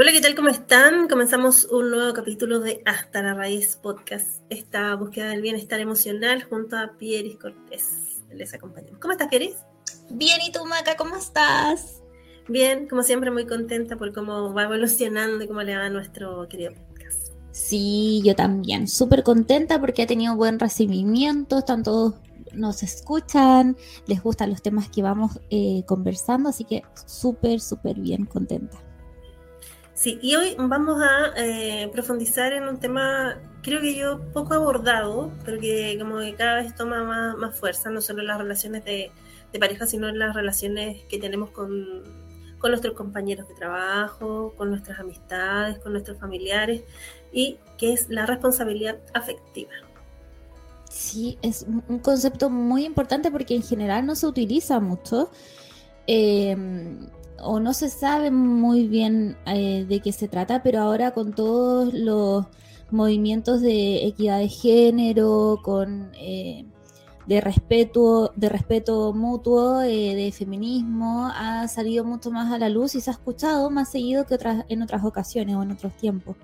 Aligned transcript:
Hola, 0.00 0.12
¿qué 0.12 0.20
tal? 0.20 0.36
¿Cómo 0.36 0.48
están? 0.48 1.08
Comenzamos 1.08 1.64
un 1.64 1.90
nuevo 1.90 2.14
capítulo 2.14 2.60
de 2.60 2.80
Hasta 2.86 3.20
la 3.20 3.34
Raíz 3.34 3.74
Podcast, 3.82 4.42
esta 4.48 4.94
búsqueda 4.94 5.30
del 5.30 5.42
bienestar 5.42 5.80
emocional 5.80 6.44
junto 6.44 6.78
a 6.78 6.92
Pieris 6.96 7.36
Cortés. 7.36 8.22
Les 8.30 8.54
acompañamos. 8.54 9.00
¿Cómo 9.00 9.10
estás, 9.10 9.26
Pieris? 9.26 9.56
Bien, 10.08 10.38
¿y 10.46 10.52
tú, 10.52 10.64
Maca? 10.66 10.96
¿Cómo 10.96 11.16
estás? 11.16 12.00
Bien, 12.46 12.86
como 12.86 13.02
siempre, 13.02 13.32
muy 13.32 13.44
contenta 13.44 13.96
por 13.96 14.14
cómo 14.14 14.54
va 14.54 14.62
evolucionando 14.62 15.42
y 15.42 15.48
cómo 15.48 15.62
le 15.62 15.76
va 15.76 15.86
a 15.86 15.90
nuestro 15.90 16.46
querido 16.48 16.74
podcast. 16.74 17.32
Sí, 17.50 18.22
yo 18.24 18.36
también. 18.36 18.86
Súper 18.86 19.24
contenta 19.24 19.80
porque 19.80 20.02
ha 20.04 20.06
tenido 20.06 20.36
buen 20.36 20.60
recibimiento, 20.60 21.58
están 21.58 21.82
todos 21.82 22.14
nos 22.52 22.84
escuchan, 22.84 23.76
les 24.06 24.22
gustan 24.22 24.50
los 24.50 24.62
temas 24.62 24.88
que 24.88 25.02
vamos 25.02 25.40
eh, 25.50 25.82
conversando, 25.86 26.50
así 26.50 26.62
que 26.62 26.84
súper, 27.04 27.58
súper 27.58 27.98
bien 27.98 28.26
contenta. 28.26 28.78
Sí, 29.98 30.16
y 30.22 30.36
hoy 30.36 30.54
vamos 30.56 31.02
a 31.02 31.32
eh, 31.36 31.90
profundizar 31.92 32.52
en 32.52 32.68
un 32.68 32.78
tema, 32.78 33.36
creo 33.62 33.80
que 33.80 33.96
yo 33.96 34.20
poco 34.32 34.54
abordado, 34.54 35.32
pero 35.44 35.58
que 35.58 35.98
como 35.98 36.20
que 36.20 36.36
cada 36.36 36.62
vez 36.62 36.72
toma 36.76 37.34
más, 37.36 37.58
fuerza, 37.58 37.90
no 37.90 38.00
solo 38.00 38.20
en 38.20 38.28
las 38.28 38.38
relaciones 38.38 38.84
de, 38.84 39.10
pareja, 39.58 39.88
sino 39.88 40.08
en 40.08 40.20
las 40.20 40.36
relaciones 40.36 41.02
que 41.08 41.18
tenemos 41.18 41.50
con, 41.50 42.04
con, 42.60 42.70
nuestros 42.70 42.94
compañeros 42.94 43.48
de 43.48 43.56
trabajo, 43.56 44.54
con 44.56 44.70
nuestras 44.70 45.00
amistades, 45.00 45.80
con 45.80 45.90
nuestros 45.90 46.16
familiares, 46.16 46.82
y 47.32 47.58
que 47.76 47.92
es 47.92 48.08
la 48.08 48.24
responsabilidad 48.24 49.00
afectiva. 49.14 49.72
Sí, 50.88 51.38
es 51.42 51.66
un 51.88 51.98
concepto 51.98 52.50
muy 52.50 52.84
importante 52.84 53.32
porque 53.32 53.56
en 53.56 53.64
general 53.64 54.06
no 54.06 54.14
se 54.14 54.28
utiliza 54.28 54.78
mucho. 54.78 55.32
Eh, 56.06 56.56
o 57.40 57.60
no 57.60 57.72
se 57.72 57.88
sabe 57.88 58.30
muy 58.30 58.88
bien 58.88 59.36
eh, 59.46 59.84
de 59.88 60.00
qué 60.00 60.12
se 60.12 60.28
trata, 60.28 60.62
pero 60.62 60.80
ahora 60.80 61.12
con 61.12 61.32
todos 61.32 61.92
los 61.94 62.46
movimientos 62.90 63.60
de 63.60 64.06
equidad 64.06 64.38
de 64.38 64.48
género, 64.48 65.60
con 65.62 66.10
eh, 66.18 66.64
de 67.26 67.40
respeto, 67.42 68.32
de 68.36 68.48
respeto 68.48 69.12
mutuo, 69.12 69.82
eh, 69.82 70.14
de 70.14 70.32
feminismo, 70.32 71.30
ha 71.34 71.68
salido 71.68 72.04
mucho 72.04 72.30
más 72.30 72.50
a 72.52 72.58
la 72.58 72.70
luz 72.70 72.94
y 72.94 73.00
se 73.02 73.10
ha 73.10 73.12
escuchado 73.12 73.70
más 73.70 73.90
seguido 73.90 74.24
que 74.24 74.34
otras, 74.34 74.64
en 74.68 74.82
otras 74.82 75.04
ocasiones 75.04 75.54
o 75.56 75.62
en 75.62 75.72
otros 75.72 75.94
tiempos. 75.96 76.36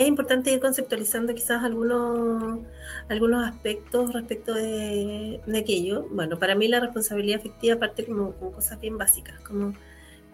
Es 0.00 0.08
importante 0.08 0.50
ir 0.50 0.60
conceptualizando 0.60 1.34
quizás 1.34 1.62
algunos, 1.62 2.60
algunos 3.10 3.46
aspectos 3.46 4.14
respecto 4.14 4.54
de, 4.54 5.42
aquello. 5.54 6.06
Bueno, 6.10 6.38
para 6.38 6.54
mí 6.54 6.68
la 6.68 6.80
responsabilidad 6.80 7.40
afectiva 7.40 7.78
parte 7.78 8.06
como, 8.06 8.32
como 8.32 8.52
cosas 8.52 8.80
bien 8.80 8.96
básicas, 8.96 9.38
como 9.40 9.74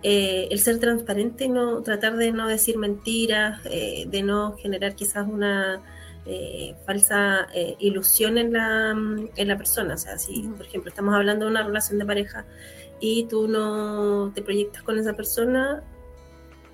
eh, 0.05 0.47
el 0.53 0.61
ser 0.61 0.79
transparente 0.79 1.49
no 1.49 1.83
tratar 1.83 2.17
de 2.17 2.31
no 2.31 2.47
decir 2.47 2.79
mentiras, 2.79 3.59
eh, 3.65 4.07
de 4.09 4.23
no 4.23 4.57
generar 4.57 4.95
quizás 4.95 5.27
una 5.27 5.83
eh, 6.27 6.77
falsa 6.87 7.49
ilusión 7.81 8.39
en 8.39 8.53
la, 8.53 8.93
en 8.93 9.49
la 9.49 9.57
persona. 9.57 9.95
O 9.95 9.99
sea, 9.99 10.17
si 10.17 10.43
por 10.43 10.65
ejemplo 10.65 10.91
estamos 10.91 11.13
hablando 11.13 11.47
de 11.47 11.51
una 11.51 11.65
relación 11.65 11.99
de 11.99 12.07
pareja 12.07 12.45
y 13.01 13.25
tú 13.25 13.49
no 13.49 14.31
te 14.33 14.43
proyectas 14.43 14.85
con 14.85 14.97
esa 14.97 15.15
persona, 15.15 15.83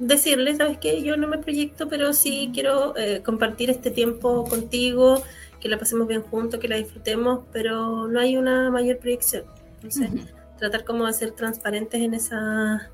decirle, 0.06 0.56
¿sabes 0.56 0.78
qué? 0.78 1.02
Yo 1.02 1.16
no 1.16 1.28
me 1.28 1.38
proyecto, 1.38 1.88
pero 1.88 2.12
sí 2.12 2.50
quiero 2.52 2.96
eh, 2.96 3.22
compartir 3.22 3.70
este 3.70 3.90
tiempo 3.90 4.44
contigo, 4.44 5.22
que 5.60 5.68
la 5.68 5.78
pasemos 5.78 6.08
bien 6.08 6.22
juntos, 6.22 6.58
que 6.58 6.68
la 6.68 6.76
disfrutemos, 6.76 7.44
pero 7.52 8.08
no 8.08 8.18
hay 8.20 8.36
una 8.36 8.70
mayor 8.70 8.98
proyección. 8.98 9.44
Entonces, 9.76 10.10
tratar 10.58 10.84
como 10.84 11.06
de 11.06 11.12
ser 11.12 11.30
transparentes 11.32 12.00
en 12.00 12.14
esa, 12.14 12.90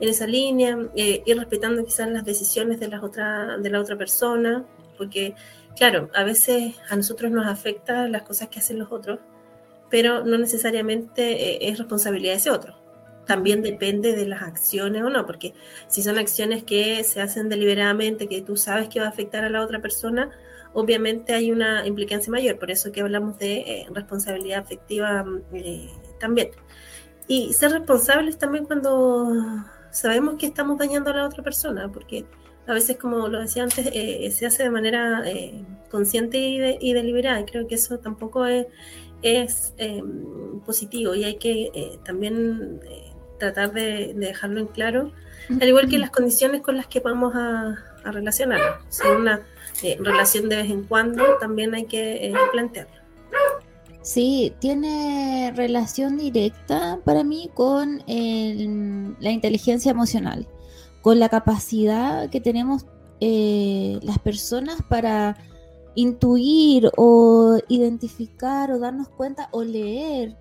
en 0.00 0.08
esa 0.08 0.26
línea, 0.26 0.78
eh, 0.96 1.22
ir 1.24 1.38
respetando 1.38 1.84
quizás 1.84 2.10
las 2.10 2.24
decisiones 2.24 2.80
de, 2.80 2.88
las 2.88 3.02
otra, 3.02 3.56
de 3.58 3.70
la 3.70 3.80
otra 3.80 3.96
persona, 3.96 4.64
porque, 4.96 5.34
claro, 5.76 6.10
a 6.12 6.24
veces 6.24 6.74
a 6.90 6.96
nosotros 6.96 7.30
nos 7.30 7.46
afecta 7.46 8.08
las 8.08 8.22
cosas 8.22 8.48
que 8.48 8.58
hacen 8.58 8.80
los 8.80 8.90
otros, 8.90 9.20
pero 9.90 10.24
no 10.24 10.38
necesariamente 10.38 11.54
eh, 11.54 11.70
es 11.70 11.78
responsabilidad 11.78 12.32
de 12.32 12.38
ese 12.38 12.50
otro 12.50 12.77
también 13.28 13.62
depende 13.62 14.16
de 14.16 14.26
las 14.26 14.40
acciones 14.40 15.02
o 15.02 15.10
no, 15.10 15.26
porque 15.26 15.52
si 15.86 16.02
son 16.02 16.16
acciones 16.16 16.64
que 16.64 17.04
se 17.04 17.20
hacen 17.20 17.50
deliberadamente, 17.50 18.26
que 18.26 18.40
tú 18.40 18.56
sabes 18.56 18.88
que 18.88 19.00
va 19.00 19.06
a 19.06 19.10
afectar 19.10 19.44
a 19.44 19.50
la 19.50 19.62
otra 19.62 19.82
persona, 19.82 20.30
obviamente 20.72 21.34
hay 21.34 21.52
una 21.52 21.86
implicancia 21.86 22.32
mayor, 22.32 22.58
por 22.58 22.70
eso 22.70 22.90
que 22.90 23.02
hablamos 23.02 23.38
de 23.38 23.56
eh, 23.58 23.86
responsabilidad 23.92 24.60
afectiva 24.60 25.26
eh, 25.52 25.90
también. 26.18 26.52
Y 27.26 27.52
ser 27.52 27.72
responsables 27.72 28.38
también 28.38 28.64
cuando 28.64 29.30
sabemos 29.90 30.36
que 30.36 30.46
estamos 30.46 30.78
dañando 30.78 31.10
a 31.10 31.16
la 31.16 31.26
otra 31.26 31.44
persona, 31.44 31.92
porque 31.92 32.24
a 32.66 32.72
veces, 32.72 32.96
como 32.96 33.28
lo 33.28 33.40
decía 33.40 33.62
antes, 33.62 33.90
eh, 33.92 34.30
se 34.30 34.46
hace 34.46 34.62
de 34.62 34.70
manera 34.70 35.22
consciente 35.90 36.38
y, 36.80 36.92
deliberada, 36.94 37.40
y 37.40 37.44
creo 37.44 37.66
que 37.66 37.74
eso 37.74 37.98
tampoco 37.98 38.46
es, 38.46 38.68
es 39.20 39.74
positivo 40.64 41.14
y 41.14 41.24
hay 41.24 41.36
que 41.36 41.98
también 42.04 42.80
tratar 43.38 43.72
de, 43.72 44.12
dejarlo 44.14 44.60
en 44.60 44.66
claro, 44.66 45.12
al 45.48 45.68
igual 45.68 45.88
que 45.88 45.98
las 45.98 46.10
condiciones 46.10 46.62
con 46.62 46.76
las 46.76 46.86
que 46.86 47.00
vamos 47.00 47.34
a, 47.34 47.76
a 48.04 48.12
relacionarnos. 48.12 48.84
Si 48.88 49.06
una 49.06 49.42
eh, 49.82 49.96
relación 50.00 50.48
de 50.48 50.56
vez 50.56 50.70
en 50.70 50.84
cuando, 50.84 51.24
también 51.40 51.74
hay 51.74 51.84
que 51.84 52.26
eh, 52.26 52.34
plantearlo. 52.52 52.98
Sí, 54.02 54.54
tiene 54.58 55.52
relación 55.54 56.16
directa 56.16 56.98
para 57.04 57.24
mí 57.24 57.50
con 57.52 57.98
la 58.06 59.30
inteligencia 59.30 59.90
emocional, 59.90 60.46
con 61.02 61.18
la 61.18 61.28
capacidad 61.28 62.30
que 62.30 62.40
tenemos 62.40 62.86
eh, 63.20 63.98
las 64.02 64.18
personas 64.18 64.78
para 64.88 65.36
intuir 65.94 66.90
o 66.96 67.58
identificar 67.68 68.72
o 68.72 68.78
darnos 68.78 69.08
cuenta 69.08 69.48
o 69.50 69.62
leer 69.62 70.36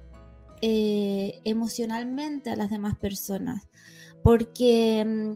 eh, 0.61 1.39
emocionalmente 1.43 2.49
a 2.49 2.55
las 2.55 2.69
demás 2.69 2.97
personas, 2.97 3.67
porque 4.23 5.05
mm, 5.05 5.31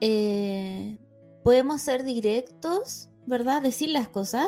eh, 0.00 0.98
podemos 1.42 1.80
ser 1.80 2.04
directos, 2.04 3.08
¿verdad? 3.26 3.62
Decir 3.62 3.90
las 3.90 4.08
cosas, 4.08 4.46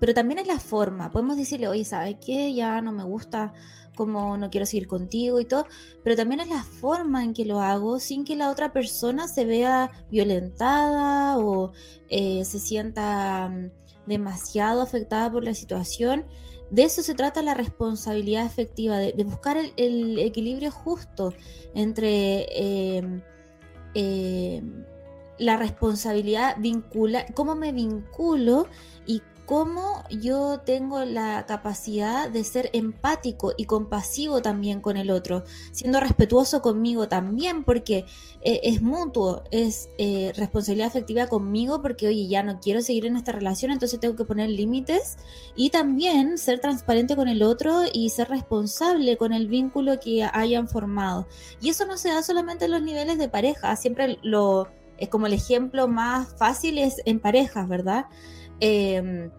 pero 0.00 0.14
también 0.14 0.38
es 0.38 0.46
la 0.46 0.58
forma. 0.58 1.10
Podemos 1.10 1.36
decirle, 1.36 1.68
oye, 1.68 1.84
¿sabes 1.84 2.16
qué? 2.24 2.54
Ya 2.54 2.80
no 2.80 2.92
me 2.92 3.04
gusta 3.04 3.52
como 3.94 4.36
no 4.36 4.50
quiero 4.50 4.66
seguir 4.66 4.86
contigo 4.88 5.40
y 5.40 5.44
todo, 5.44 5.66
pero 6.02 6.16
también 6.16 6.40
es 6.40 6.48
la 6.48 6.62
forma 6.62 7.22
en 7.22 7.34
que 7.34 7.44
lo 7.44 7.60
hago 7.60 8.00
sin 8.00 8.24
que 8.24 8.36
la 8.36 8.50
otra 8.50 8.72
persona 8.72 9.28
se 9.28 9.44
vea 9.44 9.90
violentada 10.10 11.38
o 11.38 11.72
eh, 12.08 12.44
se 12.44 12.58
sienta 12.58 13.48
mm, 13.48 13.70
demasiado 14.06 14.82
afectada 14.82 15.30
por 15.30 15.44
la 15.44 15.54
situación 15.54 16.26
de 16.72 16.84
eso 16.84 17.02
se 17.02 17.14
trata 17.14 17.42
la 17.42 17.52
responsabilidad 17.52 18.46
efectiva, 18.46 18.96
de, 18.96 19.24
buscar 19.24 19.58
el, 19.76 20.18
equilibrio 20.18 20.70
justo 20.70 21.34
entre 21.74 22.46
em, 22.96 23.20
em, 23.92 24.84
la 25.38 25.58
responsabilidad 25.58 26.56
vincula, 26.58 27.26
cómo 27.34 27.54
me 27.54 27.72
vinculo 27.72 28.68
y 29.06 29.20
cómo 29.52 30.02
yo 30.08 30.60
tengo 30.60 31.04
la 31.04 31.44
capacidad 31.44 32.30
de 32.30 32.42
ser 32.42 32.70
empático 32.72 33.52
y 33.58 33.66
compasivo 33.66 34.40
también 34.40 34.80
con 34.80 34.96
el 34.96 35.10
otro, 35.10 35.44
siendo 35.72 36.00
respetuoso 36.00 36.62
conmigo 36.62 37.06
también, 37.06 37.62
porque 37.62 38.06
eh, 38.40 38.60
es 38.62 38.80
mutuo, 38.80 39.44
es 39.50 39.90
eh, 39.98 40.32
responsabilidad 40.36 40.88
afectiva 40.88 41.26
conmigo, 41.26 41.82
porque 41.82 42.08
oye, 42.08 42.28
ya 42.28 42.42
no 42.42 42.60
quiero 42.60 42.80
seguir 42.80 43.04
en 43.04 43.16
esta 43.16 43.32
relación, 43.32 43.72
entonces 43.72 44.00
tengo 44.00 44.16
que 44.16 44.24
poner 44.24 44.48
límites 44.48 45.18
y 45.54 45.68
también 45.68 46.38
ser 46.38 46.58
transparente 46.58 47.14
con 47.14 47.28
el 47.28 47.42
otro 47.42 47.82
y 47.92 48.08
ser 48.08 48.30
responsable 48.30 49.18
con 49.18 49.34
el 49.34 49.48
vínculo 49.48 50.00
que 50.00 50.24
hayan 50.32 50.66
formado. 50.66 51.28
Y 51.60 51.68
eso 51.68 51.84
no 51.84 51.98
se 51.98 52.08
da 52.08 52.22
solamente 52.22 52.64
en 52.64 52.70
los 52.70 52.80
niveles 52.80 53.18
de 53.18 53.28
pareja, 53.28 53.76
siempre 53.76 54.18
lo 54.22 54.68
es 54.96 55.10
como 55.10 55.26
el 55.26 55.34
ejemplo 55.34 55.88
más 55.88 56.34
fácil 56.38 56.78
es 56.78 57.02
en 57.04 57.20
parejas, 57.20 57.68
¿verdad? 57.68 58.06
Em, 58.60 59.30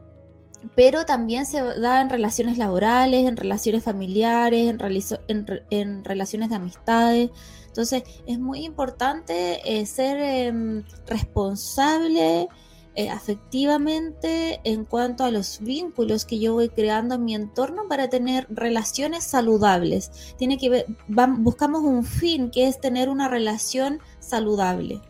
pero 0.76 1.06
también 1.06 1.46
se 1.46 1.62
da 1.62 2.02
en 2.02 2.10
relaciones 2.10 2.58
laborales, 2.58 3.28
en 3.28 3.38
relaciones 3.38 3.84
familiares, 3.84 4.70
en, 4.70 6.04
relaciones 6.04 6.50
de 6.50 6.56
amistades. 6.56 7.30
Entonces 7.68 8.04
es 8.26 8.40
muy 8.40 8.66
importante 8.66 9.60
eh, 9.66 9.86
ser 9.86 10.18
em, 10.20 10.84
responsable 11.08 12.48
eh, 12.96 13.10
afectivamente 13.10 14.62
en 14.64 14.86
cuanto 14.86 15.24
a 15.24 15.32
los 15.32 15.60
vínculos 15.62 16.26
que 16.26 16.38
yo 16.38 16.54
voy 16.54 16.70
creando 16.70 17.16
en 17.16 17.26
mi 17.26 17.34
entorno 17.34 17.88
para 17.90 18.08
tener 18.10 18.46
relaciones 18.52 19.24
saludables. 19.24 20.36
Tiene 20.38 20.60
que 20.60 20.70
ver, 20.70 20.86
buscamos 21.08 21.82
un 21.82 22.04
fin 22.04 22.52
que 22.52 22.68
es 22.68 22.80
tener 22.80 23.10
una 23.10 23.28
relación 23.30 24.00
saludable. 24.20 25.02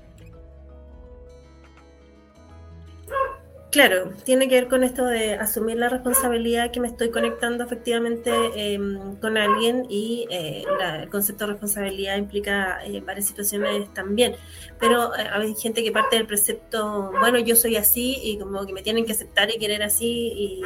Claro, 3.74 4.12
tiene 4.24 4.48
que 4.48 4.54
ver 4.54 4.68
con 4.68 4.84
esto 4.84 5.04
de 5.04 5.34
asumir 5.34 5.78
la 5.78 5.90
responsabilidad 5.90 6.70
que 6.70 6.80
me 6.80 6.88
estoy 6.88 7.10
conectando 7.10 7.64
efectivamente 7.64 8.32
em, 8.56 9.16
con 9.16 9.36
alguien 9.36 9.88
y 9.90 10.28
eh, 10.30 10.64
el 11.02 11.10
concepto 11.10 11.48
de 11.48 11.54
responsabilidad 11.54 12.18
implica 12.18 12.86
eh, 12.86 13.02
varias 13.02 13.26
situaciones 13.26 13.92
también. 13.96 14.36
Pero 14.80 15.16
eh, 15.16 15.28
hay 15.28 15.56
gente 15.56 15.84
que 15.84 15.92
parte 15.92 16.18
del 16.18 16.28
precepto, 16.28 17.14
bueno, 17.20 17.40
yo 17.40 17.56
soy 17.56 17.76
así 17.76 18.20
y 18.22 18.38
como 18.38 18.64
que 18.68 18.74
me 18.74 18.84
tienen 18.84 19.08
que 19.08 19.14
aceptar 19.14 19.50
y 19.50 19.58
querer 19.58 19.82
así 19.82 20.32
y, 20.36 20.62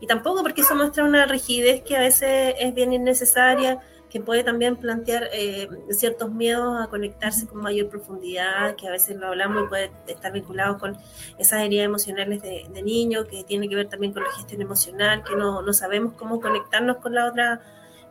y 0.00 0.06
tampoco 0.06 0.42
porque 0.42 0.62
eso 0.62 0.74
muestra 0.74 1.04
una 1.04 1.26
rigidez 1.26 1.82
que 1.82 1.94
a 1.94 2.00
veces 2.00 2.54
es 2.58 2.74
bien 2.74 2.94
innecesaria 2.94 3.80
que 4.10 4.20
puede 4.20 4.44
también 4.44 4.76
plantear 4.76 5.28
eh, 5.32 5.68
ciertos 5.90 6.30
miedos 6.30 6.80
a 6.80 6.88
conectarse 6.88 7.46
con 7.46 7.60
mayor 7.60 7.88
profundidad, 7.88 8.76
que 8.76 8.88
a 8.88 8.90
veces 8.90 9.16
lo 9.16 9.28
hablamos 9.28 9.64
y 9.64 9.68
puede 9.68 9.90
estar 10.06 10.32
vinculado 10.32 10.78
con 10.78 10.96
esas 11.38 11.62
heridas 11.62 11.86
emocionales 11.86 12.42
de, 12.42 12.82
niño, 12.82 13.24
que 13.24 13.42
tiene 13.42 13.68
que 13.68 13.74
ver 13.74 13.88
también 13.88 14.12
con 14.12 14.22
la 14.22 14.30
gestión 14.30 14.60
emocional, 14.62 15.24
que 15.24 15.34
no, 15.34 15.62
no 15.62 15.72
sabemos 15.72 16.12
cómo 16.14 16.40
conectarnos 16.40 16.98
con 16.98 17.14
la 17.14 17.26
otra 17.26 17.60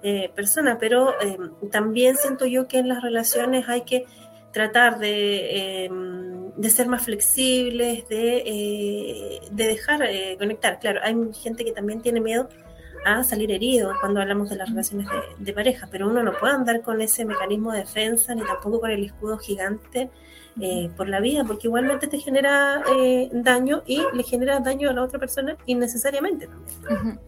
eh, 0.04 0.30
persona, 0.36 0.78
pero 0.80 1.14
eh, 1.22 1.38
también 1.72 2.18
siento 2.18 2.46
yo 2.46 2.68
que 2.68 2.80
en 2.80 2.90
las 2.90 3.02
relaciones 3.02 3.70
hay 3.70 3.82
que 3.82 4.06
tratar 4.52 5.00
de, 5.00 5.90
de 6.56 6.70
ser 6.70 6.88
más 6.88 7.04
flexibles, 7.04 8.08
de, 8.08 9.42
de 9.52 9.68
dejar 9.68 10.02
conectar. 10.38 10.80
Claro, 10.80 11.02
hay 11.04 11.16
gente 11.34 11.66
que 11.66 11.74
también 11.74 12.02
tiene 12.02 12.22
miedo 12.22 12.48
a 13.06 13.24
salir 13.24 13.52
herido 13.52 13.94
cuando 14.02 14.20
hablamos 14.20 14.50
de 14.50 14.56
las 14.56 14.68
relaciones 14.68 15.08
de, 15.38 15.54
pareja, 15.54 15.88
pero 15.92 16.10
uno 16.10 16.24
no 16.24 16.34
puede 16.34 16.54
andar 16.54 16.82
con 16.82 17.00
ese 17.02 17.24
mecanismo 17.24 17.72
de 17.72 17.80
defensa 17.80 18.34
ni 18.34 18.42
tampoco 18.42 18.82
con 18.82 18.90
el 18.90 19.06
escudo 19.06 19.38
gigante 19.38 20.10
eh, 20.60 20.90
por 20.98 21.08
la 21.08 21.20
vida, 21.20 21.44
porque 21.46 21.68
igualmente 21.68 22.08
te 22.08 22.18
genera 22.18 22.82
eh, 22.98 23.30
daño 23.32 23.84
y 23.86 24.02
le 24.12 24.24
genera 24.24 24.60
daño 24.60 24.90
a 24.90 24.94
la 24.94 25.04
otra 25.04 25.20
persona 25.20 25.56
innecesariamente 25.68 26.48
también. 26.48 27.20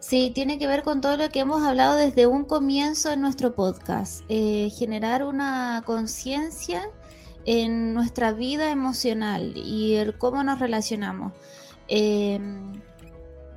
Sí, 0.00 0.32
tiene 0.34 0.58
que 0.58 0.66
ver 0.66 0.82
con 0.82 1.00
todo 1.00 1.16
lo 1.16 1.28
que 1.30 1.40
hemos 1.40 1.62
hablado 1.62 1.94
desde 1.96 2.26
un 2.26 2.44
comienzo 2.44 3.12
en 3.12 3.20
nuestro 3.20 3.54
podcast, 3.54 4.24
eh, 4.28 4.70
generar 4.76 5.22
una 5.22 5.82
conciencia 5.86 6.90
en 7.44 7.94
nuestra 7.94 8.32
vida 8.32 8.70
emocional 8.72 9.56
y 9.56 9.94
el 9.94 10.18
cómo 10.18 10.42
nos 10.42 10.58
relacionamos 10.58 11.32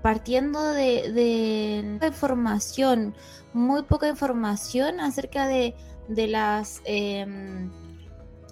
partiendo 0.02 0.62
de, 0.74 2.00
información, 2.06 3.16
muy 3.54 3.84
poca 3.84 4.08
información 4.08 5.00
acerca 5.00 5.48
de, 5.48 5.76
las 6.08 6.82
em, 6.86 7.70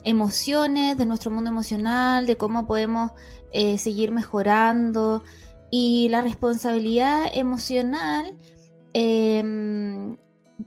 emociones, 0.03 0.97
de 0.97 1.05
nuestro 1.05 1.31
mundo 1.31 1.49
emocional, 1.49 2.25
de 2.25 2.37
cómo 2.37 2.67
podemos 2.67 3.11
eh, 3.51 3.77
seguir 3.77 4.11
mejorando. 4.11 5.23
Y 5.69 6.07
la 6.09 6.21
responsabilidad 6.21 7.25
emocional, 7.33 8.37
em, 8.93 10.17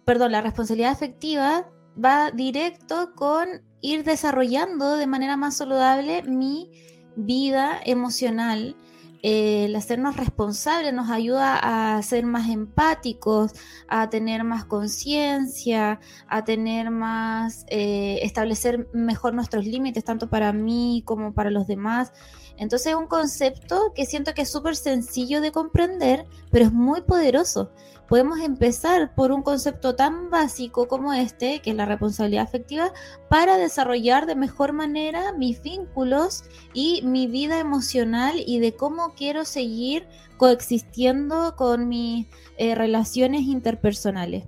perdón, 0.05 0.33
la 0.33 0.43
responsabilidad 0.43 0.93
afectiva 0.93 1.69
va 2.03 2.31
directo 2.31 3.13
con 3.15 3.63
ir 3.81 4.05
desarrollando 4.05 4.97
de 4.97 5.07
manera 5.07 5.37
más 5.37 5.57
saludable 5.57 6.23
mi 6.23 6.71
vida 7.17 7.81
emocional 7.85 8.77
el 9.23 9.75
hacernos 9.77 10.17
responsables 10.17 10.93
nos 10.93 11.11
ayuda 11.11 11.59
a 11.97 12.03
ser 12.03 12.25
más 12.25 12.49
empáticos, 12.49 13.53
a 13.89 14.09
tener 14.11 14.45
más 14.45 14.65
conciencia, 14.65 16.01
a 16.29 16.45
tener 16.45 16.91
más, 16.91 17.65
eh, 17.69 18.21
establecer 18.23 18.89
mejor 18.93 19.35
nuestros 19.35 19.67
límites, 19.67 20.05
tanto 20.05 20.29
para 20.29 20.53
mí 20.53 21.03
como 21.05 21.35
para 21.35 21.51
los 21.51 21.67
demás. 21.67 22.13
Entonces 22.57 22.89
es 22.89 22.95
un 22.95 23.07
concepto 23.07 23.93
que 23.95 24.05
siento 24.05 24.35
que 24.35 24.43
es 24.43 24.51
súper 24.51 24.77
sencillo 24.77 25.41
de 25.41 25.53
comprender, 25.53 26.27
pero 26.51 26.67
es 26.67 26.73
muy 26.73 27.01
poderoso 27.03 27.71
podemos 28.11 28.41
empezar 28.41 29.15
por 29.15 29.31
un 29.31 29.43
concepto 29.43 29.95
tan 29.95 30.31
básico 30.31 30.89
como 30.89 31.13
este, 31.13 31.61
que 31.61 31.71
es 31.71 31.77
la 31.77 31.87
responsabilidad 31.87 32.43
afectiva, 32.43 32.93
para 33.29 33.57
desarrollar 33.57 34.27
de 34.27 34.35
mejor 34.35 34.73
manera 34.73 35.33
mis 35.33 35.63
vínculos 35.63 36.43
y 36.75 37.03
mi 37.03 37.29
vida 37.29 37.61
emocional 37.61 38.43
y 38.45 38.59
de 38.59 38.75
cómo 38.75 39.15
quiero 39.15 39.45
seguir 39.45 40.09
coexistiendo 40.39 41.55
con 41.55 41.89
mis 41.89 42.27
eh, 42.59 42.75
relaciones 42.75 43.43
interpersonales. 43.43 44.43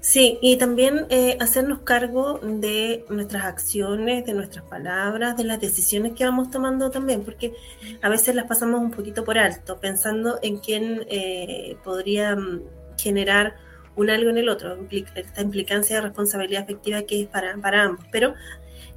Sí, 0.00 0.38
y 0.40 0.56
también 0.56 1.06
eh, 1.10 1.36
hacernos 1.40 1.80
cargo 1.80 2.38
de 2.40 3.04
nuestras 3.08 3.44
acciones, 3.44 4.24
de 4.24 4.32
nuestras 4.32 4.64
palabras, 4.64 5.36
de 5.36 5.42
las 5.42 5.60
decisiones 5.60 6.12
que 6.12 6.24
vamos 6.24 6.50
tomando 6.50 6.90
también, 6.90 7.24
porque 7.24 7.52
a 8.00 8.08
veces 8.08 8.36
las 8.36 8.46
pasamos 8.46 8.80
un 8.80 8.92
poquito 8.92 9.24
por 9.24 9.38
alto, 9.38 9.80
pensando 9.80 10.38
en 10.40 10.58
quién 10.58 11.04
eh, 11.10 11.76
podría 11.82 12.36
mm, 12.36 12.62
generar 12.96 13.56
un 13.96 14.08
algo 14.10 14.30
en 14.30 14.38
el 14.38 14.48
otro, 14.48 14.78
esta 15.16 15.42
implicancia 15.42 15.96
de 15.96 16.02
responsabilidad 16.02 16.62
afectiva 16.62 17.02
que 17.02 17.22
es 17.22 17.26
para, 17.26 17.56
para 17.56 17.82
ambos. 17.82 18.06
Pero 18.12 18.34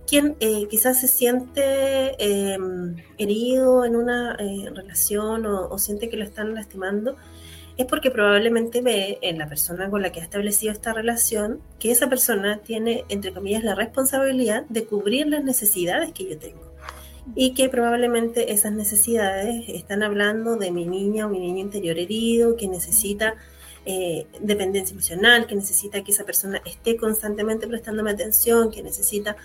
quien 0.06 0.38
eh, 0.39 0.68
quizás 0.69 1.01
se 1.01 1.07
siente 1.07 2.13
em, 2.24 2.95
herido 3.18 3.86
en 3.86 3.95
una 3.95 4.38
relación 4.38 5.47
o 5.47 5.77
siente 5.80 6.09
que 6.09 6.18
lo 6.18 6.24
están 6.24 6.54
lastimando, 6.54 7.18
es 7.81 7.88
porque 7.88 8.12
probablemente 8.12 8.81
ve 8.81 9.18
en 9.22 9.38
la 9.38 9.48
persona 9.48 9.89
con 9.89 10.01
la 10.01 10.12
que 10.12 10.22
ha 10.22 10.24
establecido 10.24 10.72
esta 10.72 10.94
relación 10.94 11.62
que 11.80 11.92
esa 11.92 12.10
persona 12.10 12.60
tiene, 12.63 13.06
entre 13.10 13.33
comillas, 13.33 13.63
la 13.63 13.75
responsabilidad 13.75 14.66
de 14.69 14.86
cubrir 14.86 15.28
las 15.28 15.44
necesidades 15.44 16.12
que 16.13 16.30
yo 16.30 16.38
tengo. 16.38 16.72
Y 17.36 17.54
que 17.54 17.69
probablemente 17.69 18.51
esas 18.51 18.72
necesidades 18.72 19.69
están 19.69 20.02
hablando 20.02 20.56
de 20.56 20.71
mi 20.71 20.85
niña 20.85 21.28
o 21.28 21.30
mi 21.30 21.40
niño 21.40 21.59
interior 21.59 21.97
herido, 21.97 22.56
que 22.56 22.68
necesita 22.68 23.35
eh, 23.85 24.28
dependencia 24.40 24.94
emocional, 24.94 25.47
que 25.47 25.56
necesita 25.56 26.04
que 26.04 26.11
esa 26.11 26.23
persona 26.23 26.61
esté 26.66 26.97
constantemente 26.97 27.68
prestándome 27.68 28.11
atención, 28.11 28.69
que 28.69 28.83
necesita 28.83 29.38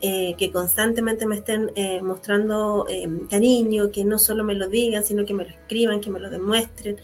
eh, 0.00 0.34
que 0.38 0.52
constantemente 0.52 1.26
me 1.26 1.36
estén 1.36 1.72
eh, 1.74 2.00
mostrando 2.00 2.86
cariño, 3.28 3.90
que 3.90 4.04
no 4.04 4.18
solo 4.18 4.44
me 4.44 4.54
lo 4.54 4.68
digan, 4.68 5.04
sino 5.04 5.24
que 5.24 5.34
me 5.34 5.44
lo 5.44 5.50
escriban, 5.50 6.00
que 6.00 6.10
me 6.10 6.20
lo 6.20 6.30
demuestren, 6.30 6.98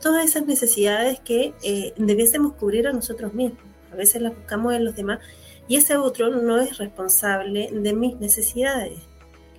todas 0.00 0.24
esas 0.24 0.46
necesidades 0.46 1.20
que 1.20 1.54
eh, 1.62 1.92
debiésemos 1.96 2.54
cubrir 2.54 2.88
a 2.88 2.92
nosotros 2.92 3.34
mismos. 3.34 3.62
A 3.92 3.96
veces 3.96 4.22
las 4.22 4.34
buscamos 4.34 4.74
en 4.74 4.84
los 4.84 4.96
demás 4.96 5.20
y 5.68 5.76
ese 5.76 5.96
otro 5.96 6.30
no 6.30 6.58
es 6.58 6.78
responsable 6.78 7.70
de 7.72 7.92
mis 7.92 8.16
necesidades. 8.16 8.98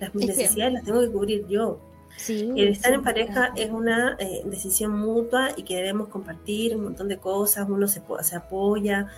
Las 0.00 0.14
necesidades 0.14 0.74
las 0.74 0.84
tengo 0.84 1.00
que 1.00 1.10
cubrir 1.10 1.46
yo. 1.46 1.80
el 2.28 2.68
estar 2.68 2.92
en 2.92 3.02
pareja 3.02 3.52
es 3.56 3.70
una 3.70 4.16
eh, 4.18 4.42
decisión 4.44 4.98
mutua 4.98 5.50
y 5.56 5.62
que 5.62 5.76
debemos 5.76 6.08
compartir 6.08 6.76
un 6.76 6.84
montón 6.84 7.08
de 7.08 7.18
cosas, 7.18 7.68
uno 7.68 7.86
se, 7.88 8.02
se 8.22 8.36
apoya, 8.36 9.08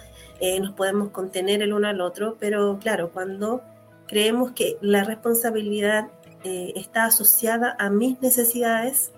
eh, 0.41 0.61
nos 0.61 0.75
podemos 0.75 1.11
contener 1.11 1.63
el 1.63 1.73
uno 1.73 1.89
al 1.89 2.01
otro, 2.01 2.37
pero 2.39 2.79
claro, 2.81 3.11
cuando 3.13 3.63
creemos 4.07 4.53
que 4.53 4.77
la 4.81 5.05
responsabilidad 5.05 6.09
está 6.45 7.07
asociada 7.07 7.75
a 7.79 7.89
mis 7.89 8.21
necesidades, 8.21 9.13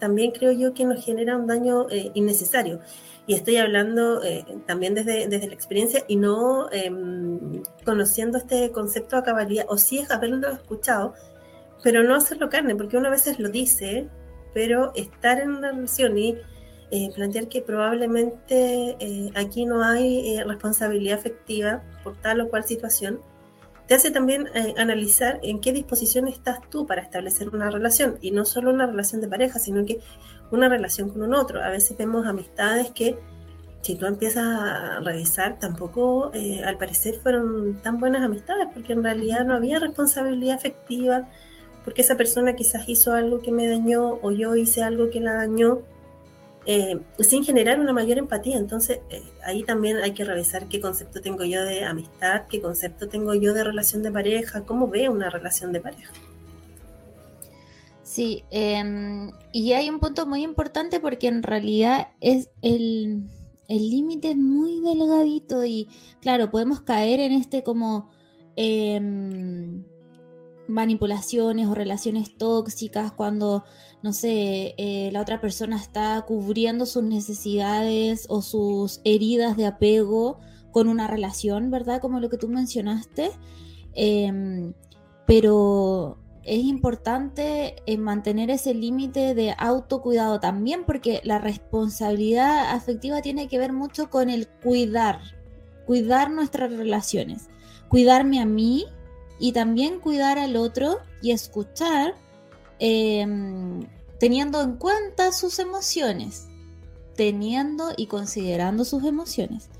también 0.00 0.32
creo 0.32 0.50
yo 0.50 0.74
que 0.74 0.84
nos 0.84 1.04
genera 1.04 1.36
un 1.36 1.46
daño 1.46 1.88
eh, 1.90 2.10
innecesario. 2.14 2.80
Y 3.26 3.34
estoy 3.34 3.58
hablando 3.58 4.24
eh, 4.24 4.44
también 4.66 4.94
desde, 4.94 5.28
desde, 5.28 5.46
la 5.46 5.54
experiencia 5.54 6.02
y 6.08 6.16
no 6.16 6.72
em, 6.72 7.62
conociendo 7.84 8.38
este 8.38 8.72
concepto 8.72 9.16
a 9.16 9.22
cabalidad, 9.22 9.66
o 9.68 9.76
sí 9.76 9.98
es 9.98 10.10
haberlo 10.10 10.50
escuchado, 10.50 11.14
pero 11.84 12.02
no 12.02 12.16
hacerlo 12.16 12.48
carne, 12.48 12.74
porque 12.74 12.96
uno 12.96 13.06
a 13.06 13.12
veces 13.12 13.38
lo 13.38 13.50
dice, 13.50 14.08
pero 14.52 14.92
estar 14.96 15.38
en 15.38 15.50
una 15.50 15.70
relación 15.70 16.18
y 16.18 16.36
eh, 16.90 17.10
plantear 17.14 17.48
que 17.48 17.62
probablemente 17.62 18.96
aquí 19.36 19.64
no 19.64 19.84
hay 19.84 20.42
responsabilidad 20.42 21.18
afectiva 21.18 21.84
por 22.02 22.16
tal 22.20 22.40
o 22.40 22.48
cual 22.48 22.64
situación, 22.64 23.20
te 23.90 23.96
hace 23.96 24.12
también 24.12 24.46
eh, 24.54 24.72
analizar 24.76 25.40
en 25.42 25.60
qué 25.60 25.72
disposición 25.72 26.28
estás 26.28 26.60
tú 26.70 26.86
para 26.86 27.02
establecer 27.02 27.48
una 27.48 27.70
relación, 27.70 28.18
y 28.20 28.30
no 28.30 28.44
solo 28.44 28.70
una 28.70 28.86
relación 28.86 29.20
de 29.20 29.26
pareja, 29.26 29.58
sino 29.58 29.84
que 29.84 29.98
una 30.52 30.68
relación 30.68 31.08
con 31.08 31.22
un 31.22 31.34
otro. 31.34 31.60
A 31.60 31.70
veces 31.70 31.98
vemos 31.98 32.24
amistades 32.24 32.92
que 32.92 33.18
si 33.82 33.96
tú 33.96 34.06
empiezas 34.06 34.44
a 34.46 35.00
revisar, 35.00 35.58
tampoco 35.58 36.30
eh, 36.34 36.62
al 36.64 36.78
parecer 36.78 37.16
fueron 37.16 37.82
tan 37.82 37.98
buenas 37.98 38.22
amistades, 38.22 38.68
porque 38.72 38.92
en 38.92 39.02
realidad 39.02 39.44
no 39.44 39.54
había 39.54 39.80
responsabilidad 39.80 40.54
afectiva, 40.54 41.28
porque 41.84 42.02
esa 42.02 42.16
persona 42.16 42.54
quizás 42.54 42.88
hizo 42.88 43.12
algo 43.12 43.40
que 43.40 43.50
me 43.50 43.66
dañó 43.66 44.20
o 44.22 44.30
yo 44.30 44.54
hice 44.54 44.84
algo 44.84 45.10
que 45.10 45.18
la 45.18 45.32
dañó, 45.32 45.80
eh, 46.66 47.00
sin 47.18 47.44
generar 47.44 47.80
una 47.80 47.92
mayor 47.92 48.18
empatía. 48.18 48.58
Entonces, 48.58 49.00
eh, 49.10 49.22
ahí 49.44 49.62
también 49.62 49.98
hay 49.98 50.12
que 50.12 50.24
revisar 50.24 50.68
qué 50.68 50.80
concepto 50.80 51.20
tengo 51.20 51.44
yo 51.44 51.64
de 51.64 51.84
amistad, 51.84 52.42
qué 52.48 52.60
concepto 52.60 53.08
tengo 53.08 53.34
yo 53.34 53.54
de 53.54 53.64
relación 53.64 54.02
de 54.02 54.12
pareja, 54.12 54.64
cómo 54.64 54.88
veo 54.88 55.12
una 55.12 55.30
relación 55.30 55.72
de 55.72 55.80
pareja. 55.80 56.12
Sí, 58.02 58.44
em, 58.50 59.30
y 59.52 59.72
hay 59.72 59.88
un 59.88 60.00
punto 60.00 60.26
muy 60.26 60.42
importante 60.42 60.98
porque 60.98 61.28
en 61.28 61.42
realidad 61.44 62.08
es 62.20 62.50
el 62.62 63.88
límite 63.88 64.30
es 64.32 64.36
muy 64.36 64.80
delgadito 64.80 65.64
y 65.64 65.88
claro, 66.20 66.50
podemos 66.50 66.80
caer 66.80 67.20
en 67.20 67.32
este 67.32 67.62
como 67.62 68.10
em, 68.56 69.84
manipulaciones 70.70 71.66
o 71.66 71.74
relaciones 71.74 72.36
tóxicas 72.36 73.12
cuando, 73.12 73.64
no 74.02 74.12
sé, 74.12 74.74
eh, 74.78 75.10
la 75.12 75.20
otra 75.20 75.40
persona 75.40 75.76
está 75.76 76.24
cubriendo 76.26 76.86
sus 76.86 77.02
necesidades 77.02 78.26
o 78.28 78.42
sus 78.42 79.00
heridas 79.04 79.56
de 79.56 79.66
apego 79.66 80.38
con 80.72 80.88
una 80.88 81.06
relación, 81.06 81.70
¿verdad? 81.70 82.00
Como 82.00 82.20
lo 82.20 82.30
que 82.30 82.38
tú 82.38 82.48
mencionaste. 82.48 83.30
Em, 83.94 84.72
pero 85.26 86.18
es 86.44 86.64
importante 86.64 87.76
eh, 87.86 87.98
mantener 87.98 88.50
ese 88.50 88.74
límite 88.74 89.34
de 89.34 89.54
autocuidado 89.58 90.40
también 90.40 90.84
porque 90.84 91.20
la 91.24 91.38
responsabilidad 91.38 92.70
afectiva 92.70 93.20
tiene 93.20 93.48
que 93.48 93.58
ver 93.58 93.72
mucho 93.72 94.10
con 94.10 94.30
el 94.30 94.48
cuidar, 94.48 95.20
cuidar 95.86 96.30
nuestras 96.30 96.72
relaciones, 96.72 97.48
cuidarme 97.88 98.40
a 98.40 98.46
mí 98.46 98.86
y 99.40 99.52
también 99.52 99.98
cuidar 99.98 100.38
al 100.38 100.54
otro 100.56 100.98
y 101.22 101.32
escuchar 101.32 102.14
em, 102.78 103.80
teniendo 104.18 104.60
en 104.62 104.76
cuenta 104.76 105.32
sus 105.32 105.58
emociones, 105.58 106.48
teniendo 107.16 107.92
y 107.96 108.06
considerando 108.06 108.84
sus 108.84 109.04
emociones, 109.04 109.70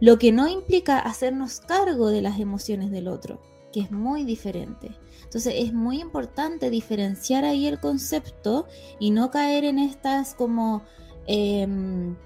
lo 0.00 0.18
que 0.18 0.32
no 0.32 0.48
implica 0.48 1.00
hacernos 1.00 1.60
cargo 1.60 2.08
de 2.08 2.22
las 2.22 2.38
emociones 2.38 2.90
del 2.92 3.08
otro, 3.08 3.42
que 3.72 3.80
es 3.80 3.90
muy 3.90 4.24
diferente. 4.24 4.96
Entonces 5.24 5.54
es 5.56 5.74
muy 5.74 6.00
importante 6.00 6.70
diferenciar 6.70 7.44
ahí 7.44 7.66
el 7.66 7.80
concepto 7.80 8.66
y 9.00 9.10
no 9.10 9.30
caer 9.30 9.64
en 9.64 9.80
estas 9.80 10.34
como 10.34 10.84
em, 11.26 12.16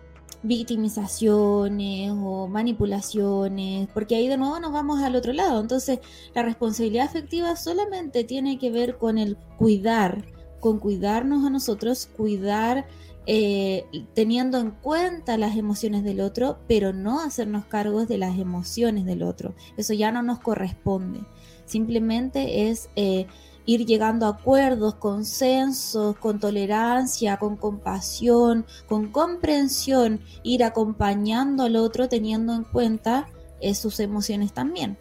victimizaciones 0.43 2.13
o 2.15 2.49
manipulaciones, 2.49 3.89
porque 3.95 4.17
ahí 4.17 4.29
de 4.29 4.37
nuevo 4.37 4.59
nos 4.61 4.73
vamos 4.73 5.03
al 5.03 5.17
otro 5.17 5.33
lado. 5.33 5.61
Entonces 5.61 6.01
la 6.35 6.43
responsabilidad 6.43 7.07
afectiva 7.07 7.57
solamente 7.57 8.25
tiene 8.25 8.59
que 8.59 8.71
ver 8.71 8.99
con 8.99 9.19
el 9.19 9.37
cuidar, 9.59 10.25
con 10.61 10.79
cuidarnos 10.79 11.45
a 11.45 11.51
nosotros, 11.51 12.09
cuidar 12.17 12.87
eh, 13.25 13.85
teniendo 14.15 14.59
en 14.59 14.73
cuenta 14.73 15.39
las 15.39 15.57
emociones 15.57 16.03
del 16.03 16.21
otro, 16.21 16.59
pero 16.67 16.93
no 16.93 17.21
hacernos 17.21 17.65
cargos 17.67 18.09
de 18.09 18.19
las 18.19 18.37
emociones 18.37 19.05
del 19.05 19.23
otro. 19.23 19.55
Eso 19.77 19.95
ya 19.95 20.11
no 20.11 20.23
nos 20.23 20.41
corresponde. 20.41 21.21
Simplemente 21.65 22.69
es 22.69 22.91
eh, 22.97 23.27
ir 23.67 23.87
llegando 23.87 24.27
a 24.27 24.31
acuerdos, 24.31 24.95
consensos, 24.95 26.17
con 26.19 26.41
tolerancia, 26.41 27.37
con 27.37 27.57
compasión, 27.57 28.67
con 28.87 29.09
comprensión, 29.11 30.21
ir 30.43 30.65
acompañando 30.65 31.65
al 31.65 31.77
otro 31.77 32.09
teniendo 32.09 32.55
en 32.55 32.65
cuenta 32.65 33.29
eh, 33.61 33.75
sus 33.75 34.01
emociones 34.01 34.53
también. 34.53 34.99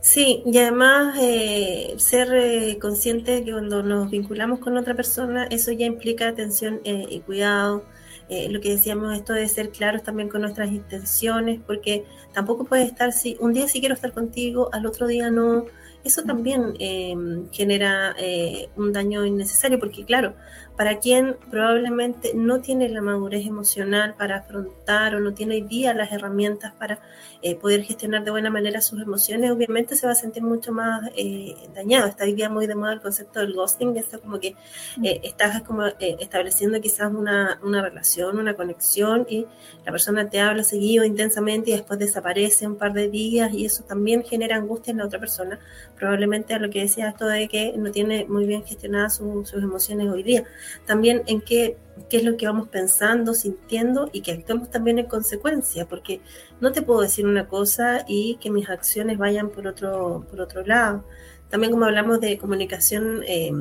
Sí, 0.00 0.42
y 0.46 0.56
además 0.58 1.16
eh, 1.20 1.94
ser 1.98 2.78
consciente 2.78 3.32
de 3.32 3.44
que 3.44 3.50
cuando 3.50 3.82
nos 3.82 4.08
vinculamos 4.10 4.60
con 4.60 4.76
otra 4.76 4.94
persona, 4.94 5.46
eso 5.50 5.72
ya 5.72 5.86
implica 5.86 6.28
atención 6.28 6.80
y 6.84 7.18
cuidado, 7.20 7.82
eh, 8.28 8.48
lo 8.50 8.60
que 8.60 8.70
decíamos, 8.70 9.14
esto 9.14 9.32
de 9.34 9.46
ser 9.48 9.70
claros 9.70 10.02
también 10.02 10.28
con 10.28 10.40
nuestras 10.40 10.72
intenciones, 10.72 11.60
porque 11.64 12.04
tampoco 12.32 12.64
puede 12.64 12.82
estar, 12.82 13.12
si 13.12 13.36
un 13.38 13.52
día 13.52 13.68
sí 13.68 13.78
quiero 13.78 13.94
estar 13.94 14.12
contigo, 14.12 14.68
al 14.72 14.84
otro 14.84 15.06
día 15.06 15.30
no, 15.30 15.66
eso 16.04 16.22
también 16.22 16.74
eh, 16.78 17.14
genera 17.52 18.14
eh, 18.18 18.68
un 18.76 18.92
daño 18.92 19.24
innecesario, 19.24 19.78
porque 19.78 20.04
claro, 20.04 20.34
para 20.76 20.98
quien 20.98 21.36
probablemente 21.50 22.32
no 22.34 22.60
tiene 22.60 22.88
la 22.90 23.00
madurez 23.00 23.46
emocional 23.46 24.14
para 24.14 24.36
afrontar 24.38 25.14
o 25.14 25.20
no 25.20 25.32
tiene 25.32 25.54
hoy 25.56 25.62
día 25.62 25.94
las 25.94 26.12
herramientas 26.12 26.72
para 26.74 27.00
eh, 27.42 27.54
poder 27.54 27.82
gestionar 27.82 28.24
de 28.24 28.30
buena 28.30 28.50
manera 28.50 28.80
sus 28.82 29.00
emociones, 29.00 29.50
obviamente 29.50 29.96
se 29.96 30.06
va 30.06 30.12
a 30.12 30.16
sentir 30.16 30.42
mucho 30.42 30.72
más 30.72 31.10
eh, 31.16 31.54
dañado. 31.74 32.06
Está 32.06 32.24
hoy 32.24 32.34
día 32.34 32.50
muy 32.50 32.66
de 32.66 32.74
moda 32.74 32.92
el 32.92 33.00
concepto 33.00 33.40
del 33.40 33.54
ghosting, 33.54 33.96
eso 33.96 34.20
como 34.20 34.38
que 34.38 34.54
eh, 35.02 35.20
estás 35.22 35.62
como 35.62 35.84
estableciendo 35.98 36.80
quizás 36.80 37.12
una, 37.12 37.58
una, 37.62 37.80
relación, 37.80 38.38
una 38.38 38.54
conexión 38.54 39.26
y 39.28 39.46
la 39.84 39.92
persona 39.92 40.28
te 40.28 40.40
habla 40.40 40.62
seguido 40.62 41.04
intensamente 41.04 41.70
y 41.70 41.74
después 41.74 41.98
desaparece 41.98 42.66
un 42.66 42.76
par 42.76 42.92
de 42.92 43.08
días 43.08 43.52
y 43.54 43.64
eso 43.64 43.84
también 43.84 44.24
genera 44.24 44.56
angustia 44.56 44.90
en 44.90 44.98
la 44.98 45.06
otra 45.06 45.18
persona, 45.18 45.58
probablemente 45.96 46.52
a 46.52 46.58
lo 46.58 46.68
que 46.68 46.80
decía 46.80 47.08
esto 47.08 47.26
de 47.26 47.48
que 47.48 47.74
no 47.76 47.90
tiene 47.90 48.26
muy 48.26 48.44
bien 48.46 48.64
gestionadas 48.64 49.16
sus 49.16 49.52
emociones 49.54 50.08
hoy 50.08 50.22
día 50.22 50.44
también 50.84 51.22
en 51.26 51.40
qué, 51.40 51.76
qué 52.08 52.18
es 52.18 52.24
lo 52.24 52.36
que 52.36 52.46
vamos 52.46 52.68
pensando, 52.68 53.34
sintiendo 53.34 54.10
y 54.12 54.20
que 54.20 54.32
actuemos 54.32 54.70
también 54.70 54.98
en 54.98 55.06
consecuencia, 55.06 55.86
porque 55.86 56.20
no 56.60 56.72
te 56.72 56.82
puedo 56.82 57.00
decir 57.00 57.26
una 57.26 57.48
cosa 57.48 58.04
y 58.06 58.36
que 58.36 58.50
mis 58.50 58.68
acciones 58.68 59.18
vayan 59.18 59.50
por 59.50 59.66
otro, 59.66 60.26
por 60.30 60.40
otro 60.40 60.64
lado. 60.64 61.04
También 61.48 61.72
como 61.72 61.84
hablamos 61.84 62.20
de 62.20 62.38
comunicación 62.38 63.22
eh, 63.26 63.52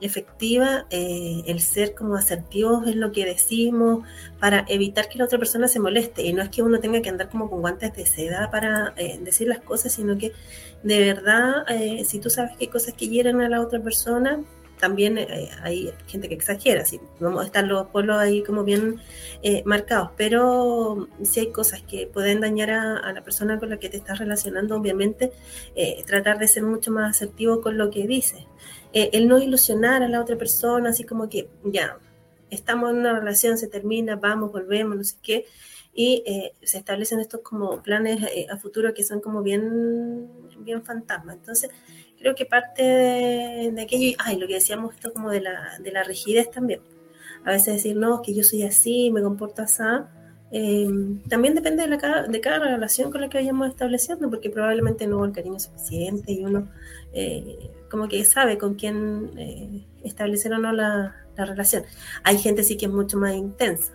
efectiva, 0.00 0.86
eh, 0.90 1.42
el 1.46 1.60
ser 1.60 1.94
como 1.94 2.14
asertivos 2.16 2.86
en 2.86 3.00
lo 3.00 3.12
que 3.12 3.24
decimos 3.24 4.06
para 4.38 4.64
evitar 4.68 5.08
que 5.08 5.18
la 5.18 5.24
otra 5.24 5.38
persona 5.38 5.66
se 5.66 5.80
moleste. 5.80 6.24
Y 6.24 6.32
no 6.32 6.42
es 6.42 6.48
que 6.50 6.62
uno 6.62 6.78
tenga 6.78 7.02
que 7.02 7.08
andar 7.08 7.28
como 7.28 7.50
con 7.50 7.60
guantes 7.60 7.94
de 7.94 8.06
seda 8.06 8.50
para 8.50 8.94
eh, 8.96 9.18
decir 9.20 9.48
las 9.48 9.60
cosas, 9.60 9.92
sino 9.92 10.16
que 10.16 10.32
de 10.82 11.00
verdad, 11.00 11.64
si 12.04 12.18
tú 12.18 12.28
sabes 12.28 12.52
hay 12.60 12.66
cosas 12.66 12.92
que 12.92 13.08
hieren 13.08 13.40
a 13.40 13.48
la 13.48 13.62
otra 13.62 13.80
persona, 13.80 14.44
también 14.84 15.16
eh, 15.16 15.48
hay 15.62 15.94
gente 16.06 16.28
que 16.28 16.34
exagera, 16.34 16.84
¿sí? 16.84 17.00
vamos 17.18 17.42
a 17.42 17.46
estar 17.46 17.64
los 17.64 17.86
polos 17.86 18.18
ahí 18.18 18.42
como 18.42 18.64
bien 18.64 19.00
eh, 19.42 19.62
marcados, 19.64 20.10
pero 20.14 21.08
si 21.22 21.40
hay 21.40 21.52
cosas 21.52 21.80
que 21.80 22.06
pueden 22.06 22.42
dañar 22.42 22.70
a, 22.70 23.10
la 23.14 23.24
persona 23.24 23.58
con 23.58 23.70
la 23.70 23.78
que 23.78 23.88
te 23.88 23.96
estás 23.96 24.18
relacionando, 24.18 24.76
obviamente 24.76 25.32
eh, 25.74 26.04
tratar 26.06 26.38
de 26.38 26.48
ser 26.48 26.64
mucho 26.64 26.90
más 26.90 27.16
asertivo 27.16 27.62
con 27.62 27.78
lo 27.78 27.90
que 27.90 28.06
dices. 28.06 28.44
el 28.92 29.26
no 29.26 29.38
ilusionar 29.38 30.02
a 30.02 30.08
la 30.08 30.20
otra 30.20 30.36
persona, 30.36 30.90
así 30.90 31.04
como 31.04 31.30
que 31.30 31.48
ya, 31.64 31.96
estamos 32.50 32.90
en 32.90 32.98
una 32.98 33.18
relación, 33.18 33.56
se 33.56 33.68
termina, 33.68 34.16
vamos, 34.16 34.52
volvemos, 34.52 34.98
no 34.98 35.04
sé 35.04 35.16
qué, 35.22 35.46
y 35.94 36.22
se 36.62 36.76
establecen 36.76 37.20
estos 37.20 37.40
como 37.40 37.82
planes 37.82 38.20
a 38.50 38.56
futuro 38.58 38.92
que 38.92 39.02
son 39.02 39.20
como 39.22 39.42
bien, 39.42 40.28
bien 40.58 40.84
fantasmas. 40.84 41.36
Entonces, 41.36 41.70
creo 42.24 42.34
que 42.34 42.46
parte 42.46 42.82
de, 42.82 43.82
aquello, 43.82 44.16
ay, 44.18 44.38
lo 44.38 44.46
que 44.46 44.54
decíamos 44.54 44.94
esto 44.94 45.12
como 45.12 45.30
de 45.30 45.42
la, 45.42 45.78
de 45.78 45.92
la 45.92 46.04
rigidez 46.04 46.50
también. 46.50 46.80
A 47.44 47.50
veces 47.50 47.74
decir, 47.74 47.96
no, 47.96 48.22
que 48.22 48.34
yo 48.34 48.42
soy 48.42 48.62
así, 48.62 49.10
me 49.10 49.20
comporto 49.20 49.60
así. 49.60 49.82
Eh, 50.50 50.88
también 51.28 51.54
depende 51.54 51.82
de, 51.82 51.88
la, 51.88 52.22
de 52.22 52.40
cada 52.40 52.60
relación 52.60 53.10
con 53.10 53.20
la 53.20 53.28
que 53.28 53.36
vayamos 53.36 53.68
estableciendo, 53.68 54.30
porque 54.30 54.48
probablemente 54.48 55.06
no 55.06 55.18
hubo 55.18 55.26
el 55.26 55.32
cariño 55.32 55.60
suficiente 55.60 56.32
y 56.32 56.46
uno 56.46 56.66
eh, 57.12 57.70
como 57.90 58.08
que 58.08 58.24
sabe 58.24 58.56
con 58.56 58.74
quién 58.74 59.30
eh, 59.36 59.84
establecer 60.02 60.54
o 60.54 60.58
no 60.58 60.72
la, 60.72 61.14
la, 61.36 61.44
relación. 61.44 61.82
Hay 62.22 62.38
gente 62.38 62.62
sí 62.62 62.78
que 62.78 62.86
es 62.86 62.92
mucho 62.92 63.18
más 63.18 63.34
intensa. 63.34 63.92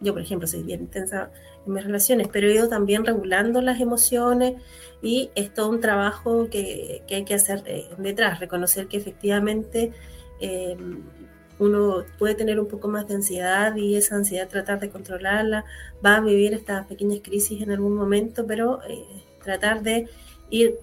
Yo, 0.00 0.12
por 0.12 0.20
ejemplo, 0.20 0.46
soy 0.46 0.62
bien 0.62 0.82
intensa 0.82 1.30
en 1.66 1.72
mis 1.72 1.84
relaciones, 1.84 2.28
pero 2.32 2.48
he 2.48 2.54
ido 2.54 2.68
también 2.68 3.04
regulando 3.04 3.60
las 3.60 3.80
emociones 3.80 4.54
y 5.02 5.30
es 5.34 5.52
todo 5.52 5.68
un 5.70 5.80
trabajo 5.80 6.48
que, 6.50 7.02
hay 7.10 7.24
que 7.24 7.34
hacer 7.34 7.62
eh, 7.66 7.88
detrás, 7.98 8.40
reconocer 8.40 8.86
que 8.86 8.96
efectivamente 8.96 9.92
eh, 10.40 10.76
uno 11.58 12.04
puede 12.18 12.34
tener 12.34 12.58
un 12.58 12.66
poco 12.66 12.88
más 12.88 13.06
de 13.08 13.14
ansiedad 13.14 13.74
y 13.76 13.96
esa 13.96 14.16
ansiedad 14.16 14.48
tratar 14.48 14.80
de 14.80 14.90
controlarla, 14.90 15.64
va 16.04 16.16
a 16.16 16.20
vivir 16.20 16.54
estas 16.54 16.86
pequeñas 16.86 17.20
crisis 17.22 17.62
en 17.62 17.72
algún 17.72 17.94
momento, 17.94 18.46
pero 18.46 18.80
eh, 18.88 19.04
tratar 19.42 19.82
de 19.82 20.08
ir, 20.50 20.76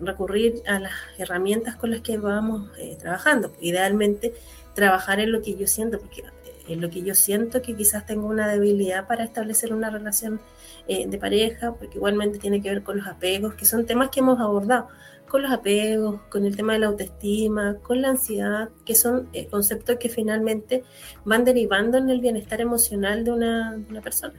recurrir 0.00 0.62
a 0.68 0.78
las 0.78 0.92
herramientas 1.18 1.74
con 1.74 1.90
las 1.90 2.00
que 2.00 2.16
vamos 2.16 2.70
trabajando. 3.00 3.52
Idealmente, 3.60 4.32
trabajar 4.72 5.18
en 5.18 5.32
lo 5.32 5.42
que 5.42 5.56
yo 5.56 5.66
siento, 5.66 5.98
porque 5.98 6.22
lo 6.68 6.90
que 6.90 7.02
yo 7.02 7.14
siento 7.14 7.62
que 7.62 7.76
quizás 7.76 8.06
tengo 8.06 8.26
una 8.26 8.48
debilidad 8.48 9.06
para 9.06 9.24
establecer 9.24 9.72
una 9.72 9.90
relación 9.90 10.40
eh, 10.88 11.06
de 11.06 11.18
pareja, 11.18 11.72
porque 11.72 11.96
igualmente 11.96 12.38
tiene 12.38 12.62
que 12.62 12.70
ver 12.70 12.82
con 12.82 12.98
los 12.98 13.06
apegos, 13.06 13.54
que 13.54 13.64
son 13.66 13.86
temas 13.86 14.10
que 14.10 14.20
hemos 14.20 14.40
abordado, 14.40 14.88
con 15.28 15.42
los 15.42 15.52
apegos, 15.52 16.20
con 16.30 16.44
el 16.44 16.56
tema 16.56 16.74
de 16.74 16.78
la 16.80 16.86
autoestima, 16.86 17.76
con 17.82 18.00
la 18.00 18.10
ansiedad, 18.10 18.70
que 18.84 18.94
son 18.94 19.28
eh, 19.32 19.46
conceptos 19.46 19.96
que 19.98 20.08
finalmente 20.08 20.84
van 21.24 21.44
derivando 21.44 21.98
en 21.98 22.08
el 22.08 22.20
bienestar 22.20 22.60
emocional 22.60 23.24
de 23.24 23.32
una, 23.32 24.00
persona. 24.02 24.34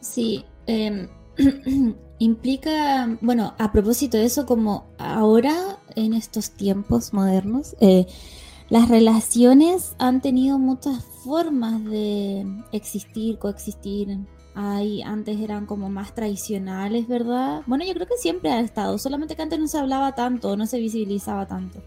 Sí, 0.00 0.44
em, 0.66 1.08
implica, 2.18 3.18
bueno, 3.20 3.54
a 3.58 3.72
propósito 3.72 4.16
de 4.16 4.24
eso, 4.24 4.46
como 4.46 4.90
ahora 4.98 5.78
en 5.96 6.14
estos 6.14 6.50
tiempos 6.50 7.12
modernos, 7.12 7.76
eh, 7.80 8.06
las 8.70 8.88
relaciones 8.88 9.96
han 9.98 10.20
tenido 10.20 10.58
muchas 10.58 11.04
formas 11.24 11.84
de 11.84 12.46
existir, 12.70 13.36
coexistir. 13.38 14.16
Hay, 14.54 15.02
antes 15.02 15.40
eran 15.40 15.66
como 15.66 15.90
más 15.90 16.14
tradicionales, 16.14 17.08
¿verdad? 17.08 17.62
Bueno, 17.66 17.84
yo 17.84 17.92
creo 17.94 18.06
que 18.06 18.16
siempre 18.16 18.50
ha 18.52 18.60
estado, 18.60 18.96
solamente 18.98 19.34
que 19.34 19.42
antes 19.42 19.58
no 19.58 19.66
se 19.66 19.78
hablaba 19.78 20.14
tanto, 20.14 20.56
no 20.56 20.66
se 20.66 20.78
visibilizaba 20.78 21.46
tanto. 21.46 21.82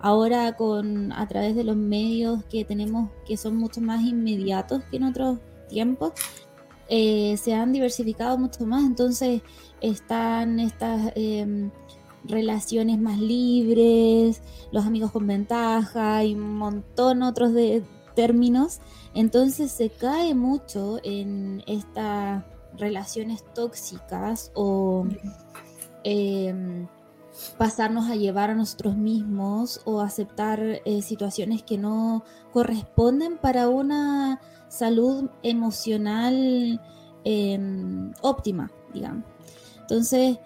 Ahora 0.00 0.56
con 0.56 1.12
a 1.12 1.26
través 1.26 1.56
de 1.56 1.64
los 1.64 1.76
medios 1.76 2.44
que 2.44 2.64
tenemos 2.64 3.10
que 3.26 3.36
son 3.36 3.56
mucho 3.56 3.80
más 3.80 4.02
inmediatos 4.02 4.82
que 4.84 4.96
en 4.96 5.04
otros 5.04 5.38
tiempos, 5.68 6.12
eh, 6.88 7.36
se 7.38 7.54
han 7.54 7.72
diversificado 7.72 8.38
mucho 8.38 8.66
más, 8.66 8.84
entonces 8.84 9.42
están 9.80 10.58
estas 10.60 11.12
em, 11.16 11.70
relaciones 12.24 12.98
más 12.98 13.18
libres, 13.18 14.42
los 14.72 14.84
amigos 14.84 15.10
con 15.10 15.26
ventaja 15.26 16.24
y 16.24 16.34
un 16.34 16.56
montón 16.56 17.22
otros 17.22 17.52
de 17.52 17.82
términos, 18.14 18.80
entonces 19.14 19.70
se 19.72 19.90
cae 19.90 20.34
mucho 20.34 20.98
en 21.02 21.62
estas 21.66 22.44
relaciones 22.76 23.44
tóxicas 23.54 24.52
o 24.54 25.06
em, 26.04 26.86
pasarnos 27.56 28.10
a 28.10 28.16
llevar 28.16 28.50
a 28.50 28.54
nosotros 28.54 28.96
mismos 28.96 29.80
o 29.84 30.00
aceptar 30.00 30.60
eh, 30.84 31.02
situaciones 31.02 31.62
que 31.62 31.78
no 31.78 32.24
corresponden 32.52 33.38
para 33.38 33.68
una 33.68 34.40
salud 34.68 35.30
emocional 35.42 36.80
em, 37.24 38.12
óptima, 38.22 38.70
digamos. 38.92 39.24
Entonces, 39.80 40.38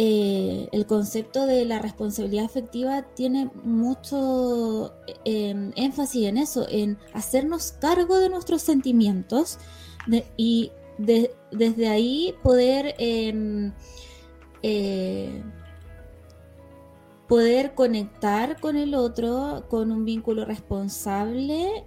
eh, 0.00 0.68
el 0.70 0.86
concepto 0.86 1.44
de 1.44 1.64
la 1.64 1.80
responsabilidad 1.80 2.44
afectiva 2.44 3.02
tiene 3.16 3.50
mucho 3.64 4.94
em, 5.24 5.72
énfasis 5.74 6.28
en 6.28 6.36
eso, 6.36 6.68
en 6.70 6.98
hacernos 7.14 7.72
cargo 7.72 8.18
de 8.18 8.28
nuestros 8.28 8.62
sentimientos 8.62 9.58
y 10.36 10.70
desde 10.98 11.88
ahí 11.88 12.32
poder, 12.44 12.94
em, 12.98 13.72
eh, 14.62 15.42
poder 17.26 17.74
conectar 17.74 18.60
con 18.60 18.76
el 18.76 18.94
otro 18.94 19.64
con 19.68 19.90
un 19.90 20.04
vínculo 20.04 20.44
responsable 20.44 21.84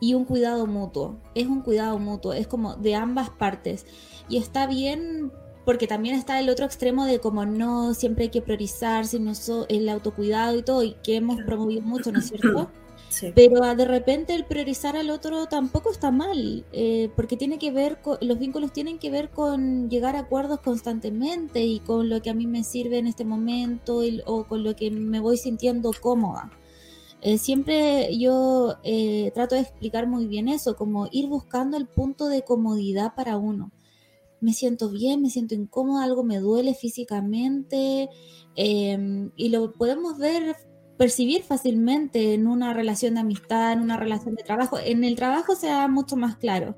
y 0.00 0.14
un 0.14 0.24
cuidado 0.24 0.66
mutuo. 0.66 1.20
Es 1.36 1.46
un 1.46 1.62
cuidado 1.62 1.96
mutuo, 2.00 2.32
es 2.32 2.48
como 2.48 2.74
de 2.74 2.96
ambas 2.96 3.30
partes. 3.30 3.86
Y 4.28 4.38
está 4.38 4.66
bien 4.66 5.30
porque 5.66 5.88
también 5.88 6.14
está 6.14 6.38
el 6.38 6.48
otro 6.48 6.64
extremo 6.64 7.04
de 7.04 7.18
como 7.18 7.44
no 7.44 7.92
siempre 7.92 8.24
hay 8.24 8.30
que 8.30 8.40
priorizar, 8.40 9.04
sino 9.04 9.32
el 9.68 9.88
autocuidado 9.88 10.56
y 10.56 10.62
todo, 10.62 10.84
y 10.84 10.92
que 11.02 11.16
hemos 11.16 11.42
promovido 11.42 11.82
mucho, 11.82 12.12
¿no 12.12 12.20
es 12.20 12.28
cierto? 12.28 12.70
Pero 13.34 13.74
de 13.74 13.84
repente 13.84 14.34
el 14.34 14.44
priorizar 14.44 14.96
al 14.96 15.10
otro 15.10 15.46
tampoco 15.46 15.90
está 15.90 16.10
mal, 16.10 16.64
eh, 16.72 17.10
porque 17.16 17.36
tiene 17.36 17.58
que 17.58 17.72
ver 17.72 18.00
con, 18.00 18.18
los 18.20 18.38
vínculos 18.38 18.72
tienen 18.72 18.98
que 18.98 19.10
ver 19.10 19.30
con 19.30 19.90
llegar 19.90 20.16
a 20.16 20.20
acuerdos 20.20 20.60
constantemente 20.60 21.64
y 21.64 21.80
con 21.80 22.10
lo 22.10 22.22
que 22.22 22.30
a 22.30 22.34
mí 22.34 22.46
me 22.46 22.62
sirve 22.62 22.98
en 22.98 23.06
este 23.06 23.24
momento 23.24 24.02
o 24.26 24.44
con 24.44 24.62
lo 24.62 24.76
que 24.76 24.90
me 24.90 25.18
voy 25.18 25.36
sintiendo 25.36 25.90
cómoda. 26.00 26.50
Eh, 27.22 27.38
siempre 27.38 28.16
yo 28.16 28.76
eh, 28.84 29.32
trato 29.34 29.56
de 29.56 29.62
explicar 29.62 30.06
muy 30.06 30.26
bien 30.26 30.48
eso, 30.48 30.76
como 30.76 31.08
ir 31.10 31.26
buscando 31.26 31.76
el 31.76 31.86
punto 31.86 32.28
de 32.28 32.42
comodidad 32.42 33.14
para 33.16 33.36
uno. 33.36 33.72
Me 34.40 34.52
siento 34.52 34.90
bien, 34.90 35.22
me 35.22 35.30
siento 35.30 35.54
incómoda, 35.54 36.04
algo 36.04 36.24
me 36.24 36.38
duele 36.38 36.74
físicamente 36.74 38.08
em, 38.54 39.30
y 39.36 39.48
lo 39.48 39.72
podemos 39.72 40.18
ver, 40.18 40.56
percibir 40.98 41.42
fácilmente 41.42 42.34
en 42.34 42.46
una 42.46 42.74
relación 42.74 43.14
de 43.14 43.20
amistad, 43.20 43.72
en 43.72 43.80
una 43.80 43.96
relación 43.96 44.34
de 44.34 44.42
trabajo. 44.44 44.78
En 44.78 45.04
el 45.04 45.16
trabajo 45.16 45.54
se 45.54 45.68
da 45.68 45.88
mucho 45.88 46.16
más 46.16 46.36
claro. 46.36 46.76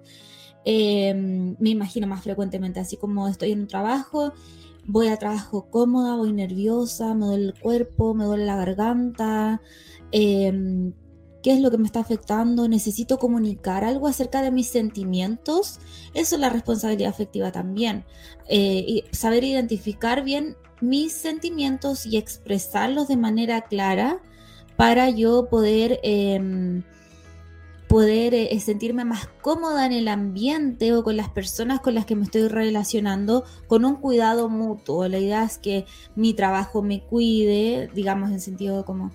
Em, 0.65 1.57
me 1.59 1.71
imagino 1.71 2.07
más 2.07 2.23
frecuentemente, 2.23 2.81
así 2.81 2.97
como 2.97 3.29
estoy 3.29 3.53
en 3.53 3.61
un 3.63 3.67
trabajo, 3.69 4.33
voy 4.87 5.09
a 5.09 5.17
trabajo 5.17 5.71
cómoda, 5.71 6.17
voy 6.17 6.33
nerviosa, 6.33 7.15
me 7.15 7.27
duele 7.27 7.47
el 7.47 7.61
cuerpo, 7.61 8.15
me 8.15 8.25
duele 8.25 8.45
la 8.47 8.57
garganta, 8.57 9.61
Em, 10.11 10.93
qué 11.49 11.55
es 11.55 11.63
lo 11.63 11.71
que 11.71 11.79
me 11.79 11.87
está 11.87 12.01
afectando, 12.01 12.69
necesito 12.69 13.19
comunicar 13.19 13.83
algo 13.83 14.07
acerca 14.07 14.43
de 14.43 14.51
mis 14.51 14.69
sentimientos, 14.69 15.79
eso 16.13 16.35
es 16.35 16.41
la 16.43 16.51
responsabilidad 16.51 17.09
afectiva 17.09 17.53
también. 17.53 18.05
Eh, 18.51 18.85
y 18.87 19.05
saber 19.13 19.45
identificar 19.45 20.23
bien 20.23 20.59
mis 20.83 21.15
sentimientos 21.15 22.05
y 22.05 22.19
expresarlos 22.19 23.09
de 23.09 23.17
manera 23.17 23.63
clara 23.63 24.21
para 24.77 25.09
yo 25.09 25.49
poder, 25.49 26.01
em, 26.03 26.83
poder 27.89 28.35
eh, 28.35 28.61
sentirme 28.61 29.07
más 29.07 29.27
cómoda 29.41 29.87
en 29.87 29.93
el 29.93 30.09
ambiente 30.09 30.93
o 30.93 31.03
con 31.03 31.17
las 31.17 31.31
personas 31.31 31.81
con 31.81 31.95
las 31.95 32.05
que 32.05 32.15
me 32.15 32.25
estoy 32.25 32.49
relacionando 32.49 33.45
con 33.69 33.87
un 33.87 33.97
cuidado 33.97 34.51
mutuo. 34.51 35.09
La 35.09 35.19
idea 35.19 35.45
es 35.45 35.57
que 35.57 35.87
mi 36.15 36.35
trabajo 36.35 36.83
me 36.83 37.01
cuide, 37.01 37.89
digamos 37.95 38.33
en 38.33 38.41
sentido 38.41 38.85
como... 38.85 39.13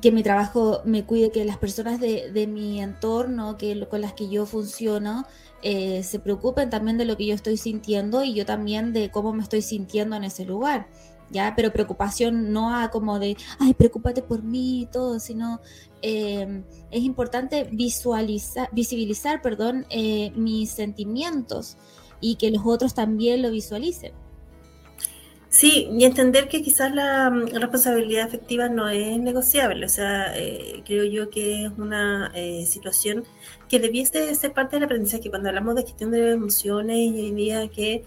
que 0.00 0.12
mi 0.12 0.22
trabajo 0.22 0.82
me 0.84 1.04
cuide, 1.04 1.30
que 1.30 1.44
las 1.44 1.58
personas 1.58 1.98
de, 2.00 2.46
mi 2.46 2.80
entorno, 2.80 3.56
que 3.56 3.86
con 3.88 4.00
las 4.00 4.12
que 4.12 4.28
yo 4.28 4.46
funciono, 4.46 5.24
eh, 5.62 6.02
se 6.04 6.20
preocupen 6.20 6.70
también 6.70 6.96
de 6.96 7.04
lo 7.04 7.16
que 7.16 7.26
yo 7.26 7.34
estoy 7.34 7.56
sintiendo 7.56 8.22
y 8.22 8.34
yo 8.34 8.46
también 8.46 8.92
de 8.92 9.10
cómo 9.10 9.32
me 9.32 9.42
estoy 9.42 9.62
sintiendo 9.62 10.16
en 10.16 10.24
ese 10.24 10.44
lugar. 10.44 10.86
¿ya? 11.30 11.54
Pero 11.56 11.72
preocupación 11.72 12.52
no 12.52 12.74
a 12.76 12.90
como 12.90 13.18
de, 13.18 13.36
ay, 13.58 13.74
preocúpate 13.74 14.22
por 14.22 14.42
mí 14.42 14.82
y 14.82 14.86
todo, 14.86 15.18
sino 15.18 15.60
eh, 16.02 16.62
es 16.90 17.02
importante 17.02 17.64
visualizar, 17.64 18.68
visibilizar, 18.72 19.42
perdón, 19.42 19.86
eh, 19.90 20.30
mis 20.36 20.70
sentimientos 20.70 21.76
y 22.20 22.36
que 22.36 22.50
los 22.50 22.62
otros 22.64 22.94
también 22.94 23.42
lo 23.42 23.50
visualicen. 23.50 24.12
Sí, 25.50 25.88
y 25.92 26.04
entender 26.04 26.48
que 26.48 26.62
quizás 26.62 26.94
la 26.94 27.28
mm, 27.28 27.48
responsabilidad 27.54 28.24
afectiva 28.26 28.68
no 28.68 28.88
es 28.88 29.18
negociable, 29.18 29.84
o 29.84 29.88
sea, 29.88 30.32
eh, 30.36 30.82
creo 30.86 31.04
yo 31.04 31.28
que 31.28 31.64
es 31.66 31.72
una 31.76 32.32
situación 32.66 33.24
que 33.68 33.80
debiese 33.80 34.32
ser 34.34 34.52
parte 34.52 34.76
del 34.76 34.84
aprendizaje. 34.84 35.28
Cuando 35.28 35.48
hablamos 35.48 35.74
de 35.74 35.82
gestión 35.82 36.12
de 36.12 36.32
emociones 36.32 36.98
y 36.98 37.20
hoy 37.20 37.30
día 37.32 37.68
que 37.68 38.04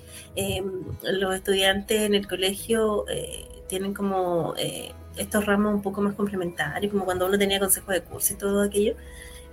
los 1.03 1.35
estudiantes 1.35 2.01
en 2.01 2.15
el 2.15 2.27
colegio 2.27 3.05
tienen 3.67 3.93
como 3.93 4.55
estos 5.17 5.45
ramos 5.45 5.73
un 5.73 5.81
poco 5.81 6.01
más 6.01 6.15
complementarios, 6.15 6.91
como 6.91 7.05
cuando 7.05 7.25
uno 7.27 7.37
tenía 7.37 7.59
consejo 7.59 7.91
de 7.91 8.01
curso 8.01 8.33
y 8.33 8.37
todo 8.37 8.61
aquello, 8.61 8.95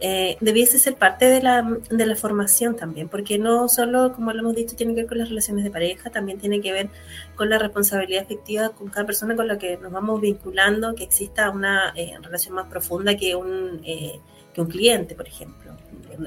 eh, 0.00 0.36
debiese 0.40 0.78
ser 0.78 0.96
parte 0.96 1.26
de 1.26 1.42
la, 1.42 1.62
de 1.90 2.06
la 2.06 2.16
formación 2.16 2.74
también, 2.74 3.08
porque 3.08 3.38
no 3.38 3.68
solo, 3.68 4.12
como 4.14 4.32
lo 4.32 4.40
hemos 4.40 4.54
dicho, 4.54 4.76
tiene 4.76 4.94
que 4.94 5.02
ver 5.02 5.08
con 5.08 5.18
las 5.18 5.28
relaciones 5.28 5.64
de 5.64 5.70
pareja, 5.70 6.10
también 6.10 6.38
tiene 6.38 6.60
que 6.60 6.72
ver 6.72 6.88
con 7.36 7.50
la 7.50 7.58
responsabilidad 7.58 8.24
afectiva 8.24 8.70
con 8.70 8.88
cada 8.88 9.06
persona 9.06 9.36
con 9.36 9.46
la 9.46 9.58
que 9.58 9.76
nos 9.76 9.92
vamos 9.92 10.20
vinculando, 10.20 10.94
que 10.94 11.04
exista 11.04 11.50
una 11.50 11.92
eh, 11.94 12.14
relación 12.22 12.54
más 12.54 12.66
profunda 12.68 13.16
que 13.16 13.36
un, 13.36 13.80
eh, 13.84 14.20
que 14.54 14.60
un 14.60 14.68
cliente, 14.68 15.14
por 15.14 15.26
ejemplo 15.26 15.70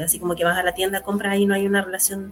así 0.01 0.19
como 0.19 0.35
que 0.35 0.43
vas 0.43 0.57
a 0.57 0.63
la 0.63 0.73
tienda, 0.73 1.01
compras 1.01 1.37
y 1.37 1.45
no 1.45 1.53
hay 1.53 1.65
una 1.65 1.81
relación 1.81 2.31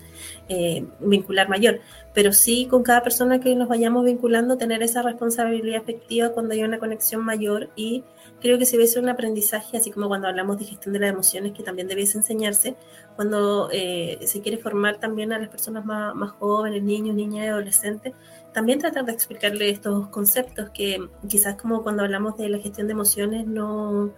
eh, 0.49 0.85
vincular 0.99 1.49
mayor, 1.49 1.79
pero 2.13 2.33
sí 2.33 2.67
con 2.69 2.83
cada 2.83 3.03
persona 3.03 3.39
que 3.39 3.55
nos 3.55 3.67
vayamos 3.67 4.05
vinculando, 4.05 4.57
tener 4.57 4.83
esa 4.83 5.01
responsabilidad 5.01 5.81
afectiva 5.81 6.29
cuando 6.29 6.53
hay 6.53 6.63
una 6.63 6.79
conexión 6.79 7.23
mayor 7.23 7.69
y 7.75 8.03
creo 8.41 8.57
que 8.57 8.65
se 8.65 8.77
ve 8.77 8.85
un 8.97 9.09
aprendizaje, 9.09 9.77
así 9.77 9.91
como 9.91 10.07
cuando 10.07 10.27
hablamos 10.27 10.57
de 10.57 10.65
gestión 10.65 10.93
de 10.93 10.99
las 10.99 11.11
emociones, 11.11 11.53
que 11.53 11.63
también 11.63 11.87
debiese 11.87 12.17
enseñarse 12.17 12.75
cuando 13.15 13.69
eh, 13.71 14.19
se 14.25 14.41
quiere 14.41 14.57
formar 14.57 14.99
también 14.99 15.31
a 15.31 15.39
las 15.39 15.49
personas 15.49 15.85
más, 15.85 16.15
más 16.15 16.31
jóvenes, 16.31 16.81
niños, 16.83 17.15
niñas 17.15 17.45
y 17.45 17.47
adolescentes, 17.49 18.13
también 18.53 18.79
tratar 18.79 19.05
de 19.05 19.13
explicarle 19.13 19.69
estos 19.69 20.09
conceptos 20.09 20.71
que 20.71 21.07
quizás 21.27 21.55
como 21.55 21.83
cuando 21.83 22.03
hablamos 22.03 22.37
de 22.37 22.49
la 22.49 22.57
gestión 22.57 22.87
de 22.87 22.93
emociones 22.93 23.45
no 23.45 24.11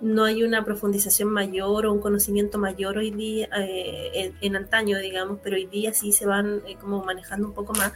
no 0.00 0.24
hay 0.24 0.42
una 0.42 0.64
profundización 0.64 1.30
mayor 1.30 1.86
o 1.86 1.92
un 1.92 2.00
conocimiento 2.00 2.58
mayor 2.58 2.98
hoy 2.98 3.10
día, 3.10 3.48
eh, 3.58 4.32
en, 4.40 4.56
antaño, 4.56 4.98
digamos, 4.98 5.38
pero 5.42 5.56
hoy 5.56 5.66
día 5.66 5.94
sí 5.94 6.12
se 6.12 6.26
van 6.26 6.62
eh, 6.66 6.76
como 6.80 7.04
manejando 7.04 7.48
un 7.48 7.54
poco 7.54 7.72
más. 7.72 7.92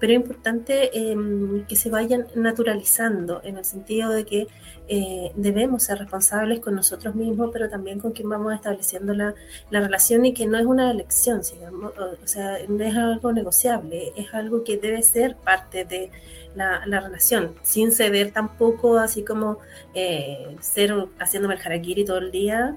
Pero 0.00 0.12
es 0.12 0.16
importante 0.18 1.10
em, 1.12 1.64
que 1.66 1.76
se 1.76 1.88
vayan 1.88 2.26
naturalizando 2.34 3.40
en 3.44 3.56
el 3.56 3.64
sentido 3.64 4.10
de 4.10 4.24
que 4.24 4.48
eh, 4.88 5.32
debemos 5.36 5.84
ser 5.84 5.98
responsables 5.98 6.60
con 6.60 6.74
nosotros 6.74 7.14
mismos, 7.14 7.50
pero 7.52 7.70
también 7.70 8.00
con 8.00 8.12
quien 8.12 8.28
vamos 8.28 8.52
estableciendo 8.52 9.14
la, 9.14 9.34
la 9.70 9.80
relación 9.80 10.26
y 10.26 10.34
que 10.34 10.46
no 10.46 10.58
es 10.58 10.66
una 10.66 10.90
elección, 10.90 11.40
digamos, 11.42 11.92
o 11.96 12.26
sea, 12.26 12.58
no 12.68 12.84
es 12.84 12.94
algo 12.94 13.32
negociable, 13.32 14.12
es 14.16 14.34
algo 14.34 14.64
que 14.64 14.76
debe 14.76 15.02
ser 15.02 15.36
parte 15.36 15.84
de 15.84 16.10
la, 16.54 17.00
relación, 17.00 17.54
sin 17.62 17.92
ceder 17.92 18.30
tampoco, 18.32 18.98
así 18.98 19.24
como 19.24 19.58
eh, 19.94 20.56
ser 20.60 20.94
haciéndome 21.18 21.54
el 21.54 21.60
harakiri 21.60 22.04
todo 22.04 22.18
el 22.18 22.30
día, 22.30 22.76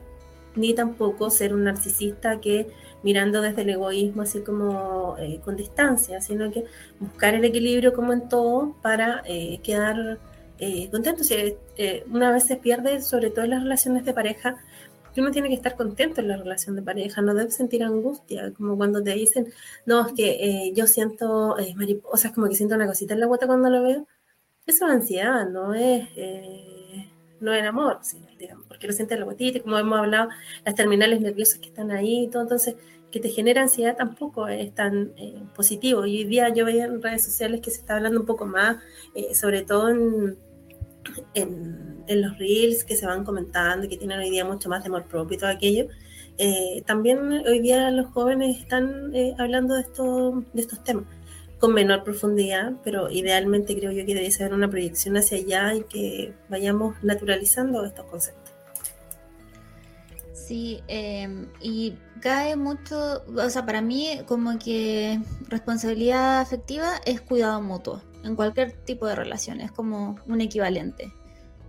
ni 0.55 0.73
tampoco 0.73 1.29
ser 1.29 1.53
un 1.53 1.63
narcisista 1.63 2.41
que 2.41 2.67
mirando 3.03 3.41
desde 3.41 3.61
el 3.61 3.69
egoísmo 3.69 4.23
así 4.23 4.41
como 4.41 5.15
eh, 5.19 5.39
con 5.45 5.55
distancia, 5.55 6.19
sino 6.21 6.51
que 6.51 6.65
buscar 6.99 7.35
el 7.35 7.45
equilibrio 7.45 7.93
como 7.93 8.11
en 8.11 8.27
todo 8.27 8.75
para 8.81 9.21
eh, 9.25 9.59
quedar 9.63 10.19
eh, 10.59 10.89
contento. 10.89 11.23
una 12.11 12.31
vez 12.31 12.45
se 12.45 12.55
pierde, 12.55 13.01
sobre 13.01 13.29
todo 13.29 13.45
en 13.45 13.51
las 13.51 13.63
relaciones 13.63 14.03
de 14.05 14.13
pareja, 14.13 14.57
uno 15.21 15.31
tiene 15.31 15.49
que 15.49 15.55
estar 15.55 15.75
contento 15.75 16.21
en 16.21 16.27
la 16.27 16.37
relación 16.37 16.75
de 16.75 16.81
pareja, 16.81 17.21
no 17.21 17.33
debe 17.33 17.51
sentir 17.51 17.83
angustia, 17.83 18.51
como 18.53 18.77
cuando 18.77 19.01
te 19.03 19.13
dicen, 19.13 19.47
no, 19.85 20.07
es 20.07 20.13
que 20.13 20.71
yo 20.75 20.87
siento 20.87 21.55
mariposas, 21.75 22.31
como 22.33 22.47
que 22.47 22.55
siento 22.55 22.75
una 22.75 22.87
cosita 22.87 23.13
en 23.13 23.21
la 23.21 23.25
guata 23.27 23.47
cuando 23.47 23.69
lo 23.69 23.83
veo. 23.83 24.07
Eso 24.65 24.85
es 24.85 24.91
ansiedad, 24.91 25.47
no 25.49 25.73
es 25.73 26.09
no 27.39 27.53
el 27.53 27.65
amor, 27.65 27.99
porque 28.67 28.87
lo 28.87 28.93
sientes 28.93 29.19
la 29.19 29.25
gotita, 29.25 29.61
como 29.61 29.77
hemos 29.77 29.99
hablado, 29.99 30.29
las 30.65 30.75
terminales 30.75 31.21
nerviosas 31.21 31.59
que 31.59 31.67
están 31.67 31.91
ahí 31.91 32.23
y 32.23 32.27
todo, 32.27 32.43
entonces 32.43 32.75
que 33.11 33.19
te 33.19 33.29
genera 33.29 33.61
ansiedad 33.61 33.95
tampoco 33.95 34.47
es 34.47 34.73
tan 34.73 35.13
eh, 35.17 35.41
positivo. 35.55 36.05
Y 36.05 36.17
hoy 36.17 36.23
día 36.25 36.49
yo 36.49 36.65
veía 36.65 36.85
en 36.85 37.01
redes 37.01 37.23
sociales 37.23 37.61
que 37.61 37.71
se 37.71 37.79
está 37.79 37.95
hablando 37.95 38.19
un 38.19 38.25
poco 38.25 38.45
más, 38.45 38.77
eh, 39.15 39.33
sobre 39.33 39.61
todo 39.63 39.89
en, 39.89 40.37
en, 41.33 41.96
los 42.15 42.37
reels 42.37 42.83
que 42.83 42.95
se 42.95 43.05
van 43.05 43.23
comentando 43.23 43.87
que 43.89 43.97
tienen 43.97 44.19
hoy 44.19 44.29
día 44.29 44.45
mucho 44.45 44.69
más 44.69 44.83
de 44.83 44.89
amor 44.89 45.05
propio 45.05 45.35
y 45.35 45.39
todo 45.39 45.49
aquello. 45.49 45.87
Eh, 46.37 46.83
también 46.85 47.19
hoy 47.47 47.59
día 47.59 47.89
los 47.91 48.07
jóvenes 48.07 48.59
están 48.59 49.11
hablando 49.39 49.73
de, 49.73 49.81
esto, 49.81 50.43
de 50.53 50.61
estos 50.61 50.83
temas 50.83 51.05
con 51.59 51.73
menor 51.73 52.03
profundidad, 52.03 52.73
pero 52.83 53.09
idealmente 53.09 53.75
creo 53.77 53.91
yo 53.91 54.05
que 54.05 54.13
debe 54.13 54.31
ser 54.31 54.53
una 54.53 54.69
proyección 54.69 55.17
hacia 55.17 55.37
allá 55.37 55.73
y 55.73 55.83
que 55.83 56.33
vayamos 56.49 56.95
naturalizando 57.03 57.83
estos 57.83 58.05
conceptos. 58.05 58.53
Sí, 60.33 60.81
em, 60.87 61.47
y 61.61 61.97
cae 62.21 62.55
mucho, 62.55 63.23
o 63.35 63.49
sea, 63.49 63.65
para 63.65 63.81
mí 63.81 64.21
como 64.27 64.57
que 64.59 65.19
responsabilidad 65.49 66.39
afectiva 66.39 66.93
es 67.05 67.19
cuidado 67.21 67.61
mutuo 67.61 68.01
en 68.23 68.35
cualquier 68.35 68.71
tipo 68.71 69.07
de 69.07 69.15
relación, 69.15 69.59
es 69.59 69.71
como 69.71 70.15
un 70.25 70.41
equivalente 70.41 71.11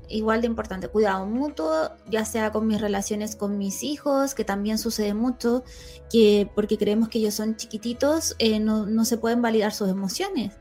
igual 0.08 0.40
de 0.40 0.46
importante, 0.46 0.88
cuidado 0.88 1.26
mutuo, 1.26 1.90
ya 2.10 2.24
sea 2.24 2.52
con 2.52 2.66
mis 2.66 2.80
relaciones 2.80 3.36
con 3.36 3.58
mis 3.58 3.82
hijos, 3.82 4.34
que 4.34 4.44
también 4.44 4.78
sucede 4.78 5.14
mucho, 5.14 5.64
que 6.10 6.50
porque 6.54 6.78
creemos 6.78 7.08
que 7.08 7.18
ellos 7.18 7.34
son 7.34 7.56
chiquititos, 7.56 8.34
eh, 8.38 8.60
no, 8.60 9.04
se 9.04 9.18
pueden 9.18 9.42
validar 9.42 9.72
sus 9.72 9.88
emociones. 9.88 10.54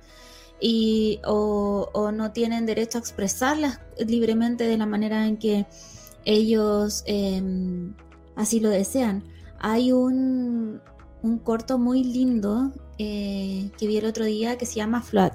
Y, 0.60 1.19
o, 1.25 2.12
no 2.13 2.31
tienen 2.31 2.65
derecho 2.65 2.97
a 2.97 3.01
expresarlas 3.01 3.79
libremente 3.99 4.63
de 4.65 4.77
la 4.77 4.88
manera 4.88 5.27
en 5.27 5.38
que 5.38 5.67
ellos 6.25 7.03
em, 7.05 7.93
así 8.36 8.60
lo 8.60 8.69
desean. 8.69 9.23
Hay 9.60 9.91
un, 9.91 10.81
un 11.21 11.39
corto 11.39 11.77
muy 11.77 12.03
lindo 12.03 12.71
eh, 12.97 13.69
que 13.77 13.88
vi 13.88 13.97
el 13.97 14.05
otro 14.05 14.25
día 14.25 14.57
que 14.57 14.65
se 14.65 14.75
llama 14.75 15.01
Flood, 15.01 15.33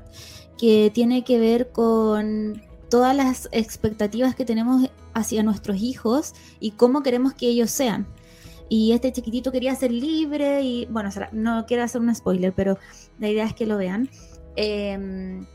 que 0.58 0.90
tiene 0.92 1.24
que 1.24 1.38
ver 1.38 1.70
con 1.70 2.60
todas 2.92 3.16
las 3.16 3.48
expectativas 3.52 4.34
que 4.34 4.44
tenemos 4.44 4.90
hacia 5.14 5.42
nuestros 5.42 5.80
hijos 5.80 6.34
y 6.60 6.72
cómo 6.72 7.02
queremos 7.02 7.32
que 7.32 7.46
ellos 7.46 7.70
sean. 7.70 8.06
Y 8.68 8.92
este 8.92 9.10
chiquitito 9.10 9.50
quería 9.50 9.74
ser 9.74 9.90
libre 9.90 10.60
y, 10.60 10.84
bueno, 10.90 11.08
no 11.32 11.64
quiero 11.64 11.84
hacer 11.84 12.02
un 12.02 12.14
spoiler, 12.14 12.52
pero 12.52 12.76
la 13.18 13.30
idea 13.30 13.46
es 13.46 13.54
que 13.54 13.64
lo 13.64 13.78
vean. 13.78 14.10
Em, 14.56 15.46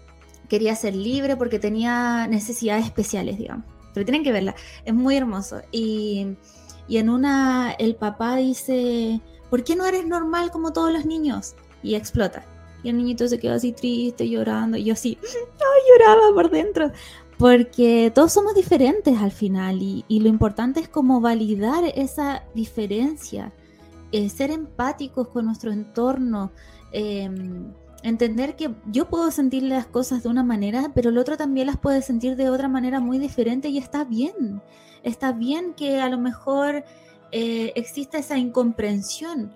quería 0.49 0.75
ser 0.75 0.95
libre 0.95 1.37
porque 1.37 1.59
tenía 1.59 2.25
necesidades 2.25 2.85
especiales, 2.85 3.37
digamos. 3.37 3.65
Pero 3.93 4.03
tienen 4.03 4.23
que 4.23 4.31
verla, 4.31 4.55
es 4.83 4.95
muy 4.95 5.15
hermoso. 5.15 5.61
Y, 5.71 6.37
y 6.87 6.97
en 6.97 7.07
una, 7.07 7.71
el 7.77 7.95
papá 7.97 8.37
dice, 8.37 9.21
¿por 9.51 9.63
qué 9.63 9.75
no 9.75 9.85
eres 9.85 10.07
normal 10.07 10.49
como 10.49 10.73
todos 10.73 10.91
los 10.91 11.05
niños? 11.05 11.55
Y 11.83 11.93
explota. 11.93 12.47
Y 12.81 12.89
el 12.89 12.97
niñito 12.97 13.27
se 13.27 13.37
quedó 13.37 13.53
así 13.53 13.73
triste, 13.73 14.27
llorando. 14.27 14.75
Y 14.75 14.85
yo 14.85 14.93
así, 14.93 15.19
ay, 15.23 15.81
lloraba 15.91 16.33
por 16.33 16.49
dentro 16.49 16.91
porque 17.37 18.11
todos 18.13 18.33
somos 18.33 18.55
diferentes 18.55 19.17
al 19.19 19.31
final 19.31 19.81
y, 19.81 20.19
lo 20.19 20.27
importante 20.27 20.79
es 20.79 20.89
como 20.89 21.21
validar 21.21 21.83
esa 21.95 22.43
diferencia, 22.55 23.53
eh, 24.11 24.29
ser 24.29 24.49
empáticos 24.49 25.27
con 25.27 25.45
nuestro 25.45 25.71
entorno, 25.71 26.51
em, 26.91 27.71
entender 28.03 28.55
que 28.55 28.73
yo 28.91 29.07
puedo 29.09 29.29
sentir 29.31 29.63
las 29.63 29.85
cosas 29.85 30.23
de 30.23 30.29
una 30.29 30.43
manera, 30.43 30.91
pero 30.95 31.09
el 31.09 31.17
otro 31.17 31.37
también 31.37 31.67
las 31.67 31.77
puede 31.77 32.01
sentir 32.01 32.35
de 32.35 32.49
otra 32.49 32.67
manera 32.67 32.99
muy 32.99 33.19
diferente 33.19 33.69
y 33.69 33.77
está 33.77 34.03
bien, 34.03 34.61
está 35.03 35.31
bien 35.31 35.73
que 35.75 36.01
a 36.01 36.09
lo 36.09 36.17
mejor 36.17 36.83
eh, 37.31 37.73
exista 37.75 38.17
esa 38.17 38.37
incomprensión, 38.37 39.53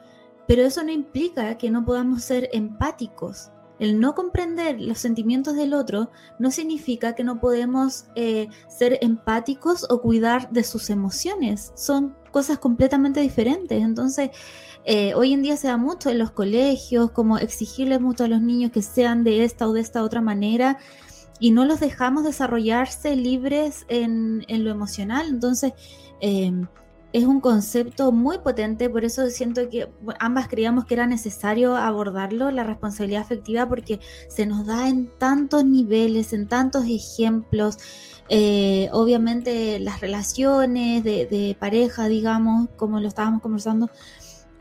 pero 0.48 0.64
eso 0.64 0.84
no 0.84 0.92
implica 0.92 1.58
que 1.58 1.72
no 1.72 1.86
podamos 1.86 2.24
ser 2.24 2.50
empáticos. 2.54 3.50
El 3.82 4.00
no 4.00 4.14
comprender 4.14 4.80
los 4.80 5.00
sentimientos 5.00 5.56
del 5.56 5.74
otro 5.74 6.12
no 6.38 6.52
significa 6.52 7.16
que 7.16 7.24
no 7.24 7.40
podemos 7.40 8.06
eh, 8.14 8.48
ser 8.70 9.00
empáticos 9.02 9.88
o 9.90 10.04
cuidar 10.04 10.52
de 10.52 10.64
sus 10.64 10.92
emociones. 10.92 11.72
Son 11.74 12.16
cosas 12.30 12.60
completamente 12.60 13.22
diferentes. 13.22 13.82
Entonces, 13.82 14.30
eh, 14.86 15.16
hoy 15.16 15.34
en 15.34 15.42
día 15.42 15.58
se 15.58 15.68
da 15.68 15.78
mucho 15.78 16.12
en 16.12 16.20
los 16.20 16.30
colegios, 16.30 17.10
como 17.10 17.40
exigirle 17.40 17.98
mucho 17.98 18.26
a 18.26 18.28
los 18.28 18.44
niños 18.44 18.72
que 18.72 18.84
sean 18.84 19.24
de 19.24 19.44
esta 19.44 19.68
o 19.68 19.74
de 19.74 19.82
esta 19.82 20.04
otra 20.04 20.22
manera 20.22 20.78
y 21.40 21.50
no 21.50 21.66
los 21.66 21.80
dejamos 21.80 22.24
desarrollarse 22.24 23.16
libres 23.16 23.88
en, 23.88 24.46
lo 24.48 24.70
emocional. 24.70 25.28
Entonces, 25.28 25.74
em, 26.20 26.68
es 27.14 27.26
un 27.26 27.42
concepto 27.42 28.12
muy 28.12 28.38
potente, 28.40 28.90
por 28.90 29.04
eso 29.04 29.30
siento 29.30 29.70
que 29.70 29.90
ambas 30.20 30.48
creíamos 30.48 30.86
que 30.86 30.94
era 30.94 31.08
necesario 31.08 31.76
abordarlo, 31.76 32.52
la 32.52 32.64
responsabilidad 32.64 33.24
afectiva, 33.24 33.68
porque 33.68 34.00
se 34.30 34.46
nos 34.46 34.66
da 34.66 34.88
en 34.88 35.08
tantos 35.18 35.66
niveles, 35.66 36.32
en 36.32 36.48
tantos 36.48 36.86
ejemplos. 36.86 37.78
Eh, 38.30 38.88
obviamente 38.94 39.78
las 39.80 40.00
relaciones 40.00 41.04
de, 41.04 41.58
pareja, 41.60 42.08
digamos, 42.08 42.70
como 42.78 43.02
lo 43.02 43.10
estábamos 43.10 43.42
conversando, 43.42 43.90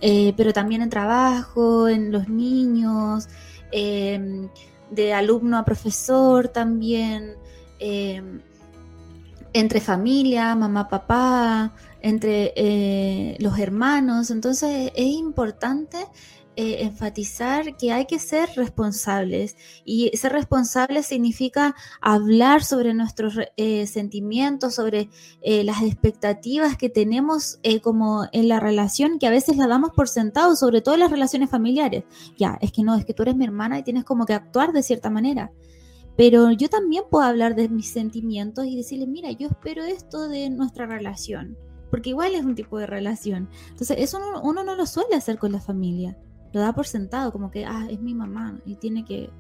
eh, 0.01 0.35
pero 0.37 0.53
también 0.53 0.83
en 0.83 0.91
trabajo, 0.91 1.89
en 1.89 2.11
los 2.11 2.29
niños, 2.29 3.29
em, 3.71 4.49
de 4.91 5.15
alumno 5.15 5.57
a 5.59 5.65
profesor 5.65 6.49
también, 6.49 7.37
em, 7.79 8.41
entre 9.53 9.81
familia, 9.81 10.55
mamá, 10.57 10.89
papá, 10.89 11.73
entre 12.03 12.53
eh, 12.57 13.37
los 13.41 13.59
hermanos. 13.59 14.31
Entonces 14.31 14.93
es 14.95 15.07
importante 15.07 15.99
eh, 16.57 16.83
enfatizar 16.83 17.77
que 17.77 17.93
hay 17.93 18.07
que 18.07 18.19
ser 18.19 18.51
responsables 18.57 19.57
y 19.85 20.11
ser 20.17 20.33
responsable 20.33 21.03
significa 21.03 21.75
hablar 22.01 22.65
sobre 22.65 22.93
nuestros 22.93 23.35
eh, 23.57 23.87
sentimientos, 23.87 24.75
sobre 24.75 25.09
las 25.43 25.83
expectativas 25.83 26.77
que 26.77 26.91
tenemos 26.91 27.59
como 27.83 28.27
en 28.33 28.49
la 28.49 28.61
relación 28.61 29.19
que 29.19 29.27
a 29.27 29.31
veces 29.31 29.57
la 29.57 29.69
damos 29.69 29.91
por 29.91 30.09
sentado, 30.09 30.57
sobre 30.57 30.83
todo 30.83 30.95
en 30.95 31.01
las 31.01 31.11
relaciones 31.11 31.51
familiares. 31.51 32.05
Ya, 32.37 32.59
es 32.61 32.73
que 32.73 32.83
no, 32.83 32.97
es 32.97 33.05
que 33.05 33.15
tú 33.15 33.23
eres 33.23 33.37
mi 33.37 33.45
hermana 33.45 33.79
y 33.79 33.83
tienes 33.83 34.05
como 34.05 34.27
que 34.27 34.35
actuar 34.35 34.73
de 34.73 34.83
cierta 34.83 35.09
manera. 35.09 35.53
Pero 36.17 36.51
yo 36.51 36.69
también 36.69 37.05
puedo 37.11 37.25
hablar 37.25 37.55
de 37.55 37.69
mis 37.69 37.89
sentimientos 37.89 38.67
y 38.67 38.77
decirle, 38.77 39.07
mira, 39.07 39.31
yo 39.31 39.49
espero 39.49 39.85
esto 39.85 40.29
de 40.29 40.51
nuestra 40.51 40.85
relación 40.85 41.57
porque 41.90 42.11
igual 42.11 42.35
es 42.35 42.44
un 42.44 42.55
tipo 42.55 42.79
de 42.79 42.87
relación. 42.87 43.48
Entonces, 43.68 43.96
eso 43.98 44.18
uno, 44.42 44.64
no 44.64 44.74
lo 44.74 44.87
suele 44.87 45.16
hacer 45.16 45.38
con 45.38 45.53
la 45.53 45.61
familia. 45.61 46.16
Lo 46.53 46.61
da 46.61 46.72
por 46.72 46.87
sentado, 46.87 47.33
como 47.33 47.50
que, 47.50 47.64
ah, 47.64 47.87
es 47.90 48.00
mi 48.00 48.14
mamá 48.14 48.61
y 48.64 48.76
tiene 48.76 49.05
que 49.05 49.31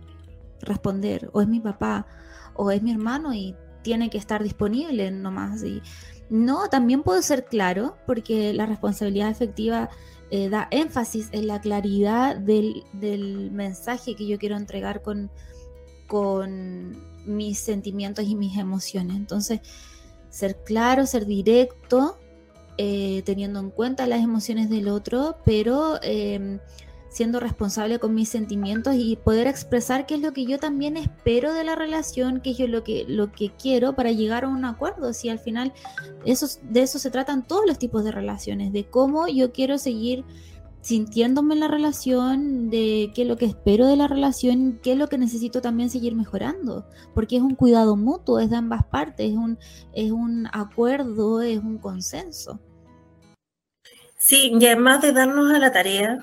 responder, 0.60 1.30
o 1.32 1.40
es 1.40 1.48
mi 1.48 1.60
papá, 1.60 2.06
o 2.54 2.70
es 2.70 2.82
mi 2.82 2.92
hermano 2.92 3.32
y 3.32 3.56
tiene 3.82 4.10
que 4.10 4.18
estar 4.18 4.42
disponible 4.42 5.10
nomás. 5.10 5.62
Y 5.64 5.82
no, 6.28 6.68
también 6.68 7.02
puedo 7.02 7.22
ser 7.22 7.46
claro, 7.46 7.96
porque 8.06 8.52
la 8.52 8.66
responsabilidad 8.66 9.30
efectiva 9.30 9.88
eh, 10.30 10.48
da 10.48 10.68
énfasis 10.70 11.28
en 11.32 11.46
la 11.48 11.60
claridad 11.60 12.36
del, 12.36 12.84
del, 12.92 13.50
mensaje 13.50 14.14
que 14.14 14.26
yo 14.28 14.38
quiero 14.38 14.56
entregar 14.56 15.02
con, 15.02 15.30
con 16.06 17.02
mis 17.26 17.58
sentimientos 17.58 18.26
y 18.26 18.36
mis 18.36 18.56
emociones. 18.56 19.16
Entonces, 19.16 19.60
ser 20.28 20.62
claro, 20.62 21.06
ser 21.06 21.26
directo, 21.26 22.18
eh, 22.78 23.22
teniendo 23.24 23.60
en 23.60 23.70
cuenta 23.70 24.06
las 24.06 24.22
emociones 24.22 24.70
del 24.70 24.88
otro, 24.88 25.36
pero 25.44 25.98
em, 26.02 26.58
siendo 27.10 27.40
responsable 27.40 27.98
con 27.98 28.14
mis 28.14 28.28
sentimientos 28.28 28.94
y 28.96 29.16
poder 29.16 29.48
expresar 29.48 30.06
qué 30.06 30.14
es 30.14 30.20
lo 30.20 30.32
que 30.32 30.46
yo 30.46 30.58
también 30.58 30.96
espero 30.96 31.52
de 31.52 31.64
la 31.64 31.74
relación, 31.74 32.40
qué 32.40 32.52
es 32.52 32.60
lo 32.60 32.84
que, 32.84 33.04
lo 33.08 33.32
que 33.32 33.50
quiero 33.50 33.94
para 33.94 34.12
llegar 34.12 34.44
a 34.44 34.48
un 34.48 34.64
acuerdo. 34.64 35.12
Si 35.12 35.28
al 35.28 35.40
final 35.40 35.72
de 36.24 36.82
eso 36.82 36.98
se 36.98 37.10
tratan 37.10 37.46
todos 37.46 37.66
los 37.66 37.78
tipos 37.78 38.04
de 38.04 38.12
relaciones, 38.12 38.72
de 38.72 38.84
cómo 38.84 39.26
yo 39.26 39.52
quiero 39.52 39.76
seguir 39.76 40.24
sintiéndome 40.80 41.54
en 41.54 41.60
la 41.60 41.68
relación, 41.68 42.70
de 42.70 43.12
qué 43.14 43.22
es 43.22 43.28
lo 43.28 43.36
que 43.36 43.46
espero 43.46 43.86
de 43.86 43.96
la 43.96 44.08
relación, 44.08 44.80
qué 44.82 44.92
es 44.92 44.98
lo 44.98 45.08
que 45.08 45.18
necesito 45.18 45.60
también 45.60 45.90
seguir 45.90 46.14
mejorando, 46.14 46.86
porque 47.14 47.36
es 47.36 47.42
un 47.42 47.54
cuidado 47.54 47.96
mutuo, 47.96 48.40
es 48.40 48.50
de 48.50 48.56
ambas 48.56 48.84
partes, 48.86 49.30
es 49.30 49.36
un, 49.36 49.58
es 49.92 50.10
un 50.10 50.48
acuerdo, 50.52 51.42
es 51.42 51.58
un 51.58 51.78
consenso. 51.78 52.60
Sí, 54.16 54.52
y 54.58 54.66
además 54.66 55.02
de 55.02 55.12
darnos 55.12 55.52
a 55.52 55.58
la 55.58 55.72
tarea 55.72 56.18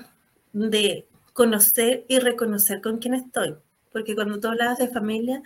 de 0.52 1.08
conocer 1.32 2.04
y 2.08 2.18
reconocer 2.18 2.80
con 2.80 2.98
quién 2.98 3.14
estoy, 3.14 3.56
porque 3.92 4.14
cuando 4.14 4.40
tú 4.40 4.48
hablas 4.48 4.78
de 4.78 4.88
familia, 4.88 5.42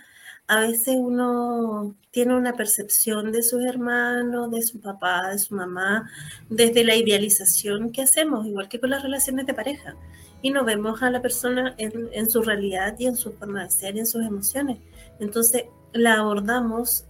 a 0.47 0.59
veces 0.59 0.95
uno 0.97 1.95
tiene 2.11 2.35
una 2.35 2.53
percepción 2.53 3.31
de 3.31 3.43
sus 3.43 3.63
hermanos, 3.63 4.51
de 4.51 4.61
su 4.61 4.79
papá, 4.79 5.29
de 5.31 5.39
su 5.39 5.55
mamá, 5.55 6.09
desde 6.49 6.83
la 6.83 6.95
idealización 6.95 7.91
que 7.91 8.01
hacemos, 8.01 8.45
igual 8.45 8.67
que 8.67 8.79
con 8.79 8.89
las 8.89 9.03
relaciones 9.03 9.45
de 9.45 9.53
pareja. 9.53 9.95
Y 10.41 10.51
no 10.51 10.65
vemos 10.65 11.01
a 11.01 11.09
la 11.09 11.21
persona 11.21 11.73
en, 11.77 12.29
su 12.29 12.41
realidad 12.41 12.95
y 12.99 13.07
en 13.07 13.15
su 13.15 13.31
forma 13.31 13.63
de 13.63 13.69
ser 13.69 13.95
y 13.95 13.99
en 13.99 14.05
sus 14.05 14.25
emociones. 14.25 14.79
Entonces 15.19 15.65
la 15.93 16.15
abordamos 16.15 17.05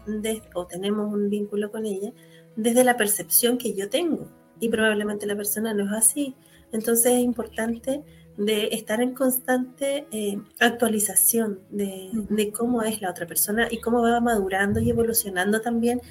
o 0.54 0.68
tenemos 0.68 1.12
un 1.12 1.30
vínculo 1.30 1.72
con 1.72 1.86
ella 1.86 2.14
desde 2.56 2.84
la 2.84 2.96
percepción 2.96 3.58
que 3.58 3.74
yo 3.74 3.90
tengo. 3.90 4.28
Y 4.60 4.70
probablemente 4.70 5.26
la 5.26 5.36
persona 5.36 5.74
no 5.74 5.86
es 5.86 5.92
así. 5.92 6.36
Entonces 6.72 7.14
es 7.14 7.20
importante 7.20 8.04
de 8.38 8.70
estar 8.72 9.02
en 9.02 9.14
constante 9.14 10.08
eh, 10.12 10.40
actualización 10.60 11.60
de, 11.70 12.52
cómo 12.56 12.82
es 12.82 13.02
la 13.02 13.12
otra 13.12 13.28
persona 13.28 13.68
y 13.70 13.80
cómo 13.80 14.02
va 14.02 14.20
madurando 14.20 14.80
y 14.80 14.90
evolucionando 14.90 15.62
también 15.62 16.02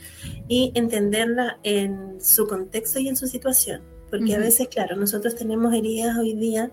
y 0.46 0.72
entenderla 0.74 1.58
en 1.62 2.20
su 2.20 2.46
contexto 2.46 3.00
y 3.00 3.08
en 3.08 3.16
su 3.16 3.26
situación. 3.26 3.82
Porque 4.10 4.34
a 4.34 4.38
veces, 4.38 4.68
claro, 4.68 4.94
nosotros 4.94 5.34
tenemos 5.34 5.74
heridas 5.74 6.18
hoy 6.18 6.34
día 6.34 6.70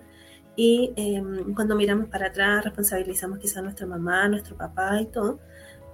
y 0.55 0.91
em, 0.97 1.53
cuando 1.55 1.75
miramos 1.75 2.09
para 2.09 2.27
atrás 2.27 2.65
responsabilizamos 2.65 3.39
quizá 3.39 3.59
a 3.59 3.63
nuestra 3.63 3.87
mamá, 3.87 4.25
a 4.25 4.29
nuestro 4.29 4.57
papá 4.57 5.01
y 5.01 5.05
todo, 5.05 5.39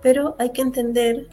pero 0.02 0.36
hay 0.40 0.52
que 0.52 0.64
entender 0.64 1.28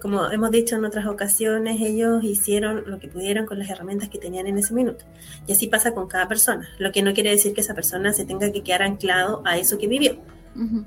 como 0.00 0.30
hemos 0.30 0.50
dicho 0.50 0.76
en 0.76 0.84
otras 0.84 1.06
ocasiones, 1.06 1.80
ellos 1.80 2.24
hicieron 2.24 2.84
lo 2.86 2.98
que 2.98 3.08
pudieron 3.08 3.44
con 3.44 3.58
las 3.58 3.68
herramientas 3.68 4.08
que 4.08 4.18
tenían 4.18 4.46
en 4.46 4.58
ese 4.58 4.72
minuto. 4.72 5.04
Y 5.46 5.52
así 5.52 5.66
pasa 5.66 5.92
con 5.92 6.08
cada 6.08 6.28
persona, 6.28 6.68
lo 6.78 6.92
que 6.92 7.02
no 7.02 7.12
quiere 7.12 7.30
decir 7.30 7.52
que 7.52 7.60
esa 7.60 7.74
persona 7.74 8.12
se 8.12 8.24
tenga 8.24 8.50
que 8.52 8.62
quedar 8.62 8.82
anclado 8.82 9.42
a 9.44 9.58
eso 9.58 9.76
que 9.78 9.86
vivió, 9.86 10.16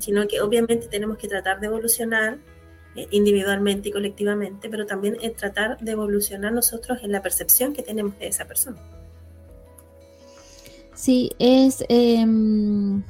sino 0.00 0.26
que 0.26 0.40
obviamente 0.40 0.88
tenemos 0.88 1.18
que 1.18 1.28
tratar 1.28 1.60
de 1.60 1.66
evolucionar 1.68 2.38
eh, 2.96 3.06
individualmente 3.12 3.90
y 3.90 3.92
colectivamente, 3.92 4.68
pero 4.68 4.84
también 4.86 5.16
tratar 5.36 5.78
de 5.78 5.92
evolucionar 5.92 6.52
nosotros 6.52 6.98
en 7.02 7.12
la 7.12 7.22
percepción 7.22 7.72
que 7.72 7.82
tenemos 7.82 8.18
de 8.18 8.26
esa 8.26 8.46
persona. 8.46 8.78
Sí, 10.94 11.30
es 11.38 11.84
em, 11.88 13.02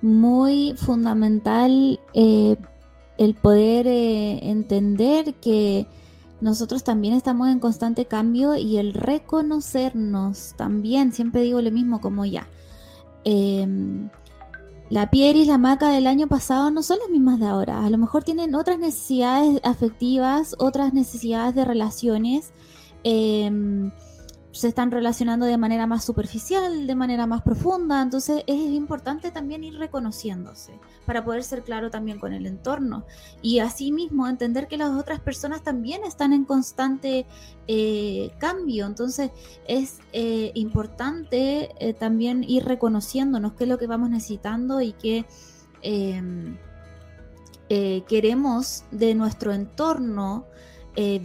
muy 0.00 0.74
fundamental 0.76 2.00
eh, 2.14 2.56
el 3.18 3.34
poder 3.34 3.86
eh, 3.86 4.50
entender 4.50 5.34
que 5.34 5.86
nosotros 6.40 6.84
también 6.84 7.14
estamos 7.14 7.48
en 7.48 7.60
constante 7.60 8.06
cambio 8.06 8.56
y 8.56 8.76
el 8.76 8.92
reconocernos 8.92 10.54
también, 10.56 11.12
siempre 11.12 11.42
digo 11.42 11.62
lo 11.62 11.70
mismo 11.70 12.00
como 12.00 12.24
ya. 12.24 12.46
Em, 13.24 14.10
la 14.90 15.10
piel 15.10 15.36
y 15.36 15.46
la 15.46 15.58
maca 15.58 15.88
del 15.90 16.06
año 16.06 16.28
pasado 16.28 16.70
no 16.70 16.82
son 16.82 16.98
las 16.98 17.08
mismas 17.08 17.40
de 17.40 17.46
ahora. 17.46 17.84
A 17.84 17.90
lo 17.90 17.98
mejor 17.98 18.22
tienen 18.22 18.54
otras 18.54 18.78
necesidades 18.78 19.60
afectivas, 19.64 20.54
otras 20.58 20.92
necesidades 20.92 21.54
de 21.54 21.64
relaciones. 21.64 22.52
Em, 23.02 23.90
se 24.56 24.68
están 24.68 24.90
relacionando 24.90 25.44
de 25.44 25.58
manera 25.58 25.86
más 25.86 26.04
superficial, 26.04 26.86
de 26.86 26.94
manera 26.94 27.26
más 27.26 27.42
profunda, 27.42 28.00
entonces 28.00 28.42
es 28.46 28.56
importante 28.56 29.30
también 29.30 29.62
ir 29.64 29.78
reconociéndose 29.78 30.80
para 31.04 31.24
poder 31.24 31.44
ser 31.44 31.62
claro 31.62 31.90
también 31.90 32.18
con 32.18 32.32
el 32.32 32.46
entorno 32.46 33.04
y 33.42 33.58
asimismo 33.58 34.26
entender 34.26 34.66
que 34.66 34.78
las 34.78 34.90
otras 34.90 35.20
personas 35.20 35.62
también 35.62 36.04
están 36.04 36.32
en 36.32 36.46
constante 36.46 37.26
eh, 37.68 38.30
cambio, 38.38 38.86
entonces 38.86 39.30
es 39.68 39.98
eh, 40.14 40.52
importante 40.54 41.70
eh, 41.78 41.92
también 41.92 42.42
ir 42.42 42.64
reconociéndonos 42.64 43.52
qué 43.52 43.64
es 43.64 43.70
lo 43.70 43.78
que 43.78 43.86
vamos 43.86 44.08
necesitando 44.08 44.80
y 44.80 44.92
qué 44.92 45.26
em, 45.82 46.56
queremos 47.68 48.84
de 48.92 49.14
nuestro 49.16 49.52
entorno 49.52 50.46
eh, 50.96 51.20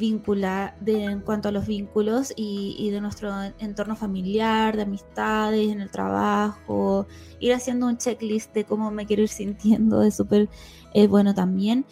de, 0.82 1.04
en 1.04 1.22
cuanto 1.22 1.48
a 1.48 1.52
los 1.52 1.66
vínculos 1.66 2.34
y, 2.36 2.90
de 2.92 3.00
nuestro 3.00 3.32
entorno 3.60 3.96
familiar, 3.96 4.76
de 4.76 4.84
amistades, 4.84 5.72
en 5.72 5.80
el 5.82 5.90
trabajo, 5.90 7.08
ir 7.40 7.54
haciendo 7.54 7.88
un 7.88 7.98
checklist 7.98 8.54
de 8.54 8.66
cómo 8.66 8.92
me 8.92 9.06
quiero 9.06 9.24
ir 9.24 9.30
sintiendo 9.30 10.04
es 10.04 10.16
súper 10.16 10.50
eh, 10.94 11.08
bueno 11.08 11.34
también. 11.34 11.86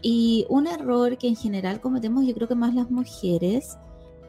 Y 0.00 0.46
un 0.48 0.66
error 0.66 1.18
que 1.18 1.28
en 1.28 1.36
general 1.36 1.80
cometemos, 1.80 2.26
yo 2.26 2.34
creo 2.34 2.46
que 2.46 2.54
más 2.54 2.74
las 2.74 2.90
mujeres, 2.90 3.78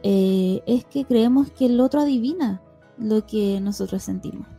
eh, 0.02 0.62
es 0.66 0.84
que 0.84 1.04
creemos 1.04 1.50
que 1.50 1.66
el 1.66 1.80
otro 1.80 2.00
adivina 2.00 2.62
lo 2.98 3.26
que 3.26 3.60
nosotros 3.60 4.02
sentimos. 4.02 4.55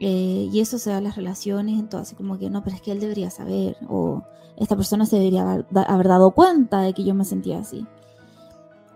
Eh, 0.00 0.48
y 0.52 0.60
eso 0.60 0.78
se 0.78 0.90
da 0.90 0.98
en 0.98 1.04
las 1.04 1.16
relaciones, 1.16 1.78
entonces 1.78 2.16
como 2.16 2.38
que 2.38 2.50
no, 2.50 2.62
pero 2.62 2.76
es 2.76 2.82
que 2.82 2.92
él 2.92 3.00
debería 3.00 3.30
saber, 3.30 3.76
o 3.88 4.22
esta 4.56 4.76
persona 4.76 5.06
se 5.06 5.16
debería 5.16 5.42
haber, 5.42 6.08
dado 6.08 6.30
cuenta 6.32 6.80
de 6.80 6.92
que 6.92 7.04
yo 7.04 7.14
me 7.14 7.24
sentía 7.24 7.58
así. 7.58 7.86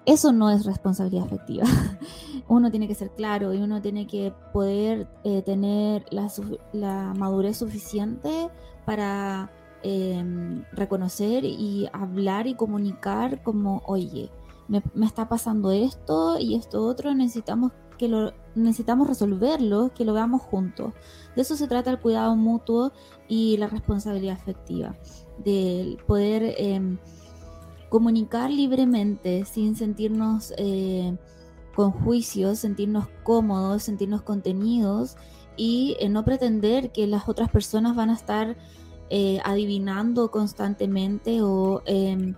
Eso 0.04 0.32
no 0.32 0.50
es 0.50 0.64
responsabilidad 0.64 1.24
afectiva. 1.24 1.64
uno 2.48 2.70
tiene 2.70 2.88
que 2.88 2.94
ser 2.94 3.10
claro 3.10 3.52
y 3.52 3.58
uno 3.58 3.80
tiene 3.80 4.06
que 4.06 4.32
poder 4.52 5.08
eh, 5.24 5.42
tener 5.42 6.04
la, 6.10 7.14
madurez 7.14 7.56
suficiente 7.56 8.48
para 8.84 9.50
em, 9.82 10.64
reconocer 10.72 11.44
y 11.44 11.88
hablar 11.92 12.46
y 12.46 12.54
comunicar 12.54 13.42
como, 13.42 13.82
oye, 13.86 14.30
me, 14.68 14.82
me, 14.94 15.06
está 15.06 15.28
pasando 15.28 15.70
esto 15.72 16.38
y 16.38 16.54
esto 16.56 16.84
otro, 16.84 17.14
necesitamos 17.14 17.72
que 17.96 18.09
lo 18.09 18.33
necesitamos 18.55 19.09
resolverlo, 19.09 19.92
que 19.94 20.05
lo 20.05 20.12
veamos 20.12 20.42
juntos. 20.42 20.92
De 21.35 21.42
eso 21.42 21.57
se 21.57 21.68
trata 21.68 21.90
el 21.90 22.00
cuidado 22.00 22.37
mutuo 22.37 22.92
y 23.28 23.57
la 23.57 23.68
responsabilidad 23.68 24.35
afectiva, 24.35 24.94
de 25.44 25.96
poder 26.07 26.55
em, 26.59 26.98
comunicar 27.88 28.50
libremente 28.50 29.44
sin 29.44 29.76
sentirnos 29.76 30.52
eh, 30.57 31.16
con 31.74 31.90
juicios, 31.90 32.59
sentirnos 32.59 33.07
cómodos, 33.22 33.85
sentirnos 33.85 34.22
contenidos 34.22 35.16
y 35.57 35.96
eh, 36.00 36.09
no 36.09 36.24
pretender 36.24 36.92
que 36.92 37.07
las 37.07 37.28
otras 37.28 37.50
personas 37.50 37.94
van 37.96 38.11
a 38.11 38.14
estar 38.14 38.57
eh, 39.11 39.40
adivinando 39.44 40.31
constantemente 40.31 41.42
o 41.42 41.83
em, 41.85 42.35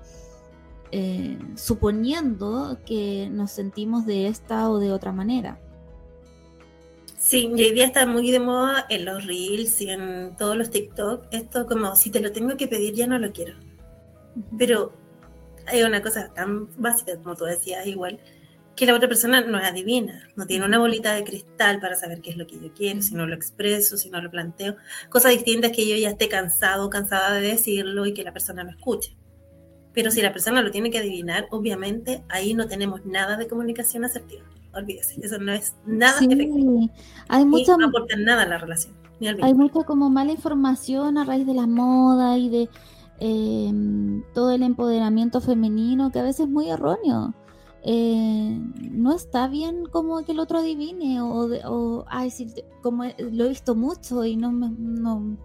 eh, 0.97 1.37
suponiendo 1.57 2.79
que 2.87 3.29
nos 3.29 3.51
sentimos 3.51 4.07
de 4.07 4.29
esta 4.29 4.71
o 4.71 4.79
de 4.79 4.93
otra 4.93 5.11
manera. 5.11 5.59
Sí, 7.19 7.51
hoy 7.53 7.73
día 7.73 7.87
está 7.87 8.07
muy 8.07 8.31
de 8.31 8.39
moda 8.39 8.87
en 8.89 9.05
los 9.05 9.27
reels 9.27 9.81
y 9.81 9.91
en 9.91 10.37
todos 10.39 10.57
los 10.57 10.71
TikTok, 10.71 11.27
esto 11.33 11.67
como 11.67 11.97
si 11.97 12.11
te 12.11 12.21
lo 12.21 12.31
tengo 12.31 12.57
que 12.57 12.69
pedir 12.69 12.95
ya 12.95 13.09
no 13.09 13.19
lo 13.19 13.33
quiero. 13.33 13.57
Pero 14.57 14.93
hay 15.67 15.83
una 15.83 16.01
cosa 16.01 16.33
tan 16.33 16.69
básica, 16.81 17.17
como 17.17 17.35
tú 17.35 17.45
decías, 17.45 17.85
igual, 17.89 18.21
que 18.77 18.87
la 18.87 18.95
otra 18.95 19.09
persona 19.09 19.41
no 19.41 19.59
es 19.59 19.65
adivina, 19.65 20.29
no 20.37 20.47
tiene 20.47 20.65
una 20.65 20.79
bolita 20.79 21.13
de 21.13 21.25
cristal 21.25 21.81
para 21.81 21.97
saber 21.97 22.21
qué 22.21 22.31
es 22.31 22.37
lo 22.37 22.47
que 22.47 22.61
yo 22.61 22.73
quiero, 22.73 23.03
si 23.03 23.17
no 23.17 23.27
lo 23.27 23.35
expreso, 23.35 23.97
si 23.97 24.11
no 24.11 24.23
lo 24.23 24.31
planteo. 24.31 24.77
Cosas 25.09 25.33
distintas 25.33 25.73
que 25.73 25.89
yo 25.89 25.97
ya 25.97 26.11
esté 26.11 26.29
cansado, 26.29 26.89
cansada 26.89 27.35
de 27.35 27.49
decirlo 27.49 28.07
y 28.07 28.15
que 28.15 28.23
la 28.23 28.33
persona 28.33 28.63
no 28.63 28.71
escuche. 28.71 29.17
Pero 29.95 30.11
si 30.11 30.21
la 30.21 30.33
persona 30.33 30.61
lo 30.61 30.71
tiene 30.71 30.91
que 30.91 30.99
adivinar, 30.99 31.47
obviamente 31.51 32.25
ahí 32.29 32.53
no 32.53 32.67
tenemos 32.67 33.07
nada 33.07 33.37
de 33.37 33.47
comunicación 33.47 34.05
asertiva. 34.05 34.43
Olvídese, 34.75 35.21
eso 35.23 35.39
no 35.39 35.53
es 35.53 35.77
nada 35.87 36.19
efectivo. 36.19 36.91
Hay 37.29 37.45
mucha, 37.45 37.77
no 37.77 37.87
aporta 37.87 38.17
nada 38.17 38.43
a 38.43 38.47
la 38.47 38.59
relación. 38.59 38.93
hay 39.41 39.55
mucha 39.55 39.85
como 39.85 40.11
mala 40.11 40.33
información 40.33 41.17
a 41.17 41.25
raíz 41.25 41.47
de 41.47 41.55
la 41.55 41.69
moda 41.69 42.37
y 42.37 42.49
de 42.49 42.69
em, 43.21 44.25
todo 44.35 44.51
el 44.51 44.65
empoderamiento 44.65 45.41
femenino 45.41 46.11
que 46.11 46.19
a 46.19 46.25
veces 46.25 46.41
es 46.41 46.49
muy 46.49 46.69
erróneo. 46.69 47.33
Eh, 47.87 48.59
no 48.91 49.15
está 49.15 49.47
bien 49.47 49.85
como 49.87 50.25
que 50.25 50.33
el 50.33 50.41
otro 50.41 50.59
adivine 50.59 51.21
o, 51.21 51.51
o 51.67 52.05
ay, 52.09 52.33
como 52.83 53.05
lo 53.05 53.45
he 53.45 53.49
visto 53.49 53.75
mucho 53.77 54.25
y 54.25 54.37
no 54.37 54.51
no 54.51 55.37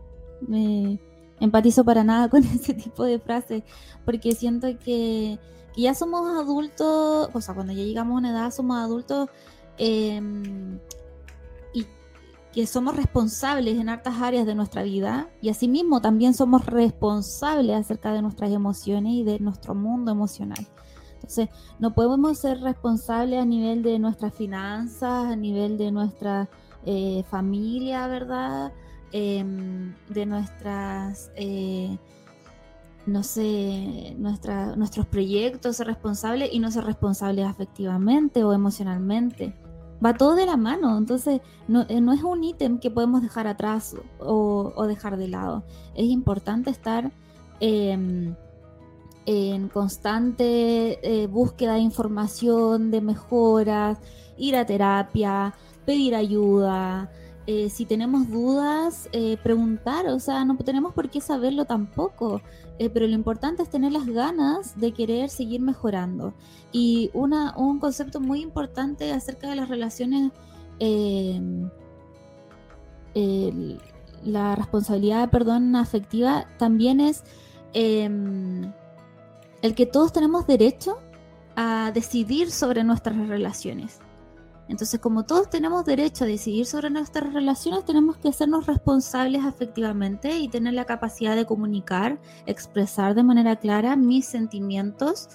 me 0.48 1.00
empatizo 1.40 1.84
para 1.84 2.04
nada 2.04 2.30
con 2.30 2.44
ese 2.44 2.74
tipo 2.74 3.04
de 3.04 3.20
frases, 3.20 3.64
porque 4.06 4.34
siento 4.34 4.68
que, 4.80 5.40
ya 5.78 5.94
somos 5.94 6.28
adultos, 6.38 7.30
o 7.34 7.42
sea, 7.42 7.56
cuando 7.56 7.74
ya 7.74 7.84
llegamos 7.84 8.16
a 8.16 8.18
una 8.18 8.32
edad 8.32 8.52
somos 8.52 8.78
adultos 8.78 9.30
em, 9.78 10.80
y 11.74 11.86
que 12.52 12.68
somos 12.68 12.98
responsables 12.98 13.80
en 13.80 13.88
hartas 13.88 14.22
áreas 14.22 14.46
de 14.46 14.56
nuestra 14.56 14.84
vida 14.84 15.30
y 15.42 15.50
asimismo 15.50 16.02
también 16.02 16.34
somos 16.34 16.66
responsables 16.66 17.78
acerca 17.78 18.12
de 18.12 18.22
nuestras 18.22 18.52
emociones 18.52 19.14
y 19.14 19.24
de 19.24 19.40
nuestro 19.40 19.74
mundo 19.74 20.12
emocional. 20.12 20.68
Entonces, 21.16 21.50
no 21.80 21.94
podemos 21.94 22.38
ser 22.40 22.60
responsables 22.60 23.42
a 23.42 23.46
nivel 23.46 23.84
de 23.84 24.00
nuestras 24.00 24.34
finanzas, 24.34 25.26
a 25.26 25.36
nivel 25.36 25.78
de 25.78 25.92
nuestra 25.92 26.50
eh, 26.86 27.24
familia, 27.30 28.08
¿verdad? 28.08 28.74
Em, 29.12 29.96
de 30.10 30.26
nuestras 30.28 31.32
eh, 31.36 31.98
no 33.10 33.24
sé, 33.24 34.16
nuestra, 34.18 34.76
nuestros 34.76 35.06
proyectos, 35.08 35.78
ser 35.78 35.88
responsables 35.88 36.50
y 36.52 36.60
no 36.60 36.72
ser 36.72 36.86
responsables 36.86 37.46
afectivamente 37.46 38.44
o 38.44 38.54
emocionalmente. 38.54 39.54
Va 40.04 40.14
todo 40.14 40.36
de 40.36 40.46
la 40.46 40.56
mano, 40.56 40.98
entonces 40.98 41.42
no, 41.68 41.86
eh, 41.90 42.00
no 42.00 42.14
es 42.14 42.24
un 42.24 42.44
ítem 42.44 42.80
que 42.80 42.90
podemos 42.90 43.22
dejar 43.22 43.48
atrás 43.48 43.96
o, 44.20 44.86
dejar 44.88 45.18
de 45.18 45.28
lado. 45.28 45.64
Es 45.96 46.06
importante 46.06 46.70
estar 46.70 47.12
eh, 47.60 47.98
en 49.26 49.70
constante 49.70 51.00
eh, 51.04 51.28
búsqueda 51.28 51.74
de 51.74 51.82
información, 51.82 52.92
de 52.92 53.02
mejoras, 53.02 54.00
ir 54.38 54.56
a 54.56 54.66
terapia, 54.66 55.54
pedir 55.86 56.16
ayuda. 56.16 57.12
Eh, 57.52 57.72
si 57.72 57.86
tenemos 57.86 58.30
dudas, 58.30 59.10
eh, 59.12 59.36
preguntar, 59.42 60.06
o 60.06 60.20
sea, 60.20 60.46
no 60.46 60.56
tenemos 60.58 60.94
por 60.94 61.10
qué 61.10 61.20
saberlo 61.20 61.66
tampoco, 61.66 62.44
pero 62.78 63.08
lo 63.08 63.14
importante 63.16 63.64
es 63.64 63.72
tener 63.72 63.92
las 63.92 64.06
ganas 64.06 64.80
de 64.80 64.92
querer 64.92 65.32
seguir 65.32 65.60
mejorando. 65.60 66.36
Y 66.72 67.10
una, 67.16 67.58
un 67.58 67.80
concepto 67.80 68.20
muy 68.20 68.42
importante 68.42 69.12
acerca 69.12 69.50
de 69.50 69.56
las 69.56 69.68
relaciones, 69.68 70.32
la 74.24 74.56
responsabilidad, 74.56 75.32
perdón, 75.32 75.76
afectiva, 75.76 76.46
también 76.60 77.00
es 77.00 77.24
em, 77.74 78.72
el 79.64 79.74
que 79.74 79.88
todos 79.88 80.14
tenemos 80.14 80.46
derecho 80.46 81.00
a 81.56 81.92
decidir 81.96 82.52
sobre 82.52 82.84
nuestras 82.84 83.18
relaciones. 83.28 84.02
Entonces, 84.70 85.00
como 85.00 85.26
todos 85.26 85.50
tenemos 85.50 85.84
derecho 85.84 86.24
a 86.24 86.28
decidir 86.28 86.68
sobre 86.68 86.92
nuestras 86.92 87.34
relaciones, 87.34 87.84
tenemos 87.86 88.18
que 88.18 88.30
hacernos 88.30 88.68
responsables 88.68 89.44
afectivamente 89.44 90.38
y 90.38 90.48
tener 90.48 90.74
la 90.76 90.86
capacidad 90.86 91.36
de 91.36 91.48
comunicar, 91.48 92.20
expresar 92.46 93.16
de 93.16 93.24
manera 93.24 93.56
clara 93.56 93.96
mis 93.96 94.28
sentimientos, 94.28 95.28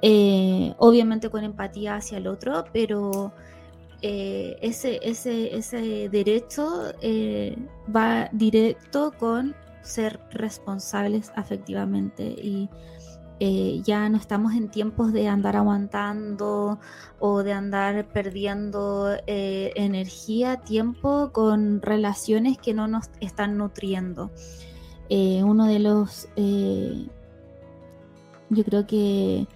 eh, 0.00 0.74
obviamente 0.78 1.28
con 1.28 1.42
empatía 1.42 1.96
hacia 1.96 2.18
el 2.18 2.28
otro, 2.28 2.66
pero 2.72 3.32
eh, 4.00 4.56
ese, 4.62 5.00
ese, 5.02 5.56
ese, 5.56 6.08
derecho 6.08 6.92
eh, 7.02 7.56
va 7.94 8.28
directo 8.30 9.12
con 9.18 9.56
ser 9.82 10.20
responsables 10.30 11.32
afectivamente 11.34 12.22
y 12.22 12.68
eh, 13.40 13.80
ya 13.84 14.08
no 14.08 14.16
estamos 14.16 14.54
en 14.54 14.68
tiempos 14.68 15.12
de 15.12 15.28
andar 15.28 15.56
aguantando 15.56 16.80
o 17.20 17.42
de 17.44 17.52
andar 17.52 18.08
perdiendo 18.08 19.16
eh, 19.26 19.72
energía, 19.76 20.56
tiempo 20.56 21.30
con 21.32 21.80
relaciones 21.80 22.58
que 22.58 22.74
no 22.74 22.88
nos 22.88 23.10
están 23.20 23.56
nutriendo. 23.56 24.32
Eh, 25.08 25.42
uno 25.44 25.66
de 25.66 25.78
los, 25.78 26.28
yo 28.50 28.64
creo 28.64 28.86
que 28.86 29.46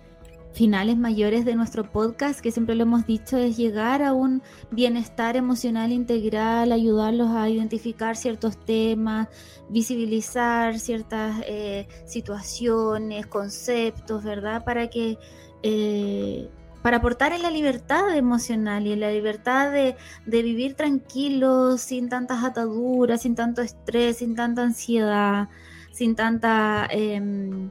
finales 0.53 0.97
mayores 0.97 1.45
de 1.45 1.55
nuestro 1.55 1.91
podcast, 1.91 2.41
que 2.41 2.53
siempre 2.53 2.75
lo 2.75 2.83
hemos 2.83 3.07
dicho, 3.07 3.37
es 3.37 3.57
llegar 3.57 4.03
a 4.03 4.13
un 4.13 4.43
bienestar 4.71 5.37
emocional 5.37 5.93
integral, 5.93 6.73
ayudarlos 6.73 7.31
a 7.31 7.49
identificar 7.49 8.17
ciertos 8.17 8.59
temas, 8.65 9.29
visibilizar 9.69 10.79
ciertas 10.79 11.43
eh, 11.47 11.89
situaciones, 12.07 13.27
conceptos, 13.27 14.23
¿verdad? 14.25 14.65
Para 14.65 14.89
que... 14.89 15.19
Eh, 15.63 16.49
para 16.83 16.97
aportar 16.97 17.33
en 17.33 17.43
la 17.43 17.51
libertad 17.53 18.17
emocional 18.17 18.89
y 18.89 18.93
en 18.93 18.99
la 18.99 19.13
libertad 19.13 19.71
de, 19.71 19.95
de 20.27 20.43
vivir 20.43 20.75
tranquilos, 20.75 21.81
sin 21.81 22.09
tantas 22.09 22.43
ataduras, 22.43 23.23
sin 23.23 23.37
tanto 23.37 23.63
estrés, 23.63 24.17
sin 24.17 24.35
tanta 24.35 24.65
ansiedad, 24.65 25.49
sin 25.93 26.17
tanta 26.17 26.89
em, 26.91 27.71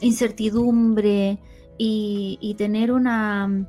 incertidumbre 0.00 1.38
y, 1.78 2.54
tener 2.58 2.92
una 2.92 3.66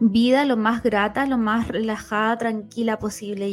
vida 0.00 0.44
lo 0.44 0.56
más 0.56 0.82
grata, 0.82 1.26
lo 1.26 1.38
más 1.38 1.68
relajada, 1.68 2.38
tranquila 2.38 2.98
posible. 2.98 3.50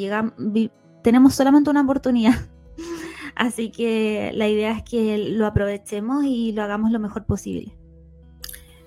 tenemos 1.04 1.36
solamente 1.36 1.70
una 1.70 1.82
oportunidad. 1.82 2.36
Así 3.36 3.72
que 3.72 4.32
la 4.34 4.48
idea 4.48 4.72
es 4.72 4.84
que 4.84 5.18
lo 5.18 5.46
aprovechemos 5.46 6.24
y 6.26 6.52
lo 6.54 6.64
hagamos 6.64 6.92
lo 6.92 7.00
mejor 7.00 7.26
posible. 7.26 7.78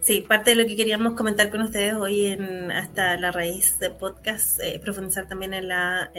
Sí, 0.05 0.21
parte 0.21 0.51
de 0.51 0.57
lo 0.57 0.69
que 0.69 0.77
queríamos 0.77 1.15
comentar 1.15 1.51
con 1.51 1.63
ustedes 1.63 1.95
hoy 1.95 2.27
en 2.27 2.71
Hasta 2.71 3.17
la 3.17 3.33
Raíz 3.33 3.79
de 3.79 3.89
Podcast, 3.89 4.61
eh, 4.61 4.79
profundizar 4.79 5.27
también 5.27 5.55
en 5.55 5.69
la 5.69 6.13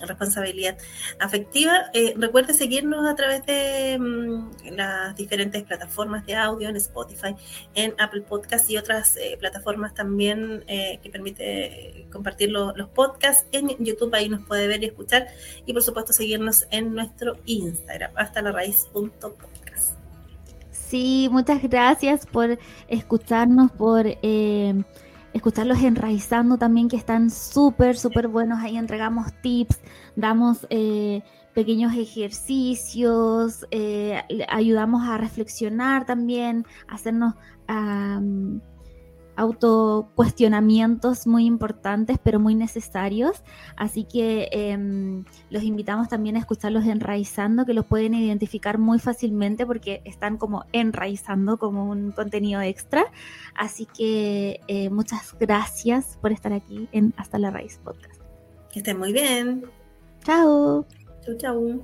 responsabilidad 0.00 0.76
afectiva. 1.18 1.86
Eh, 1.94 2.12
recuerde 2.18 2.52
seguirnos 2.52 3.08
a 3.08 3.14
través 3.14 3.46
de 3.46 3.98
mm, 3.98 4.74
las 4.76 5.16
diferentes 5.16 5.62
plataformas 5.62 6.26
de 6.26 6.34
audio, 6.34 6.68
en 6.68 6.76
Spotify, 6.76 7.34
en 7.74 7.94
Apple 7.98 8.20
Podcast 8.20 8.68
y 8.68 8.76
otras 8.76 9.16
eh, 9.16 9.38
plataformas 9.40 9.94
también 9.94 10.62
que 10.66 11.10
permite 11.10 12.06
compartir 12.12 12.50
los 12.50 12.88
podcasts. 12.90 13.46
En 13.52 13.82
YouTube 13.82 14.14
ahí 14.14 14.28
nos 14.28 14.44
puede 14.46 14.66
ver 14.68 14.82
y 14.82 14.88
escuchar. 14.88 15.28
Y 15.64 15.72
por 15.72 15.82
supuesto 15.82 16.12
seguirnos 16.12 16.66
en 16.70 16.92
nuestro 16.94 17.38
Instagram, 17.46 18.12
hasta 18.14 18.42
la 18.42 18.52
raíz.podcast. 18.52 19.61
Sí, 20.92 21.30
muchas 21.32 21.62
gracias 21.62 22.26
por 22.26 22.58
escucharnos, 22.86 23.72
por 23.72 24.04
eh, 24.06 24.84
escucharlos 25.32 25.82
enraizando 25.82 26.58
también, 26.58 26.90
que 26.90 26.98
están 26.98 27.30
súper, 27.30 27.96
súper 27.96 28.28
buenos. 28.28 28.58
Ahí 28.60 28.76
entregamos 28.76 29.32
tips, 29.40 29.80
damos 30.16 30.66
eh, 30.68 31.22
pequeños 31.54 31.94
ejercicios, 31.94 33.66
eh, 33.70 34.22
ayudamos 34.50 35.08
a 35.08 35.16
reflexionar 35.16 36.04
también, 36.04 36.66
hacernos 36.88 37.36
autocuestionamientos 39.36 41.26
muy 41.26 41.46
importantes, 41.46 42.18
pero 42.22 42.38
muy 42.38 42.54
necesarios. 42.54 43.42
Así 43.76 44.04
que 44.04 44.48
em, 44.52 45.24
los 45.50 45.62
invitamos 45.62 46.08
también 46.08 46.36
a 46.36 46.38
escucharlos 46.38 46.84
enraizando, 46.86 47.64
que 47.64 47.74
los 47.74 47.86
pueden 47.86 48.14
identificar 48.14 48.78
muy 48.78 48.98
fácilmente 48.98 49.66
porque 49.66 50.02
están 50.04 50.36
como 50.36 50.64
enraizando 50.72 51.58
como 51.58 51.90
un 51.90 52.12
contenido 52.12 52.60
extra. 52.60 53.04
Así 53.54 53.86
que 53.86 54.60
eh, 54.68 54.90
muchas 54.90 55.36
gracias 55.38 56.18
por 56.20 56.32
estar 56.32 56.52
aquí 56.52 56.88
en 56.92 57.14
Hasta 57.16 57.38
la 57.38 57.50
Raíz 57.50 57.78
Podcast. 57.82 58.20
Que 58.70 58.80
estén 58.80 58.98
muy 58.98 59.12
bien. 59.12 59.64
Chao. 60.24 60.86
Chau, 61.24 61.36
chau. 61.36 61.82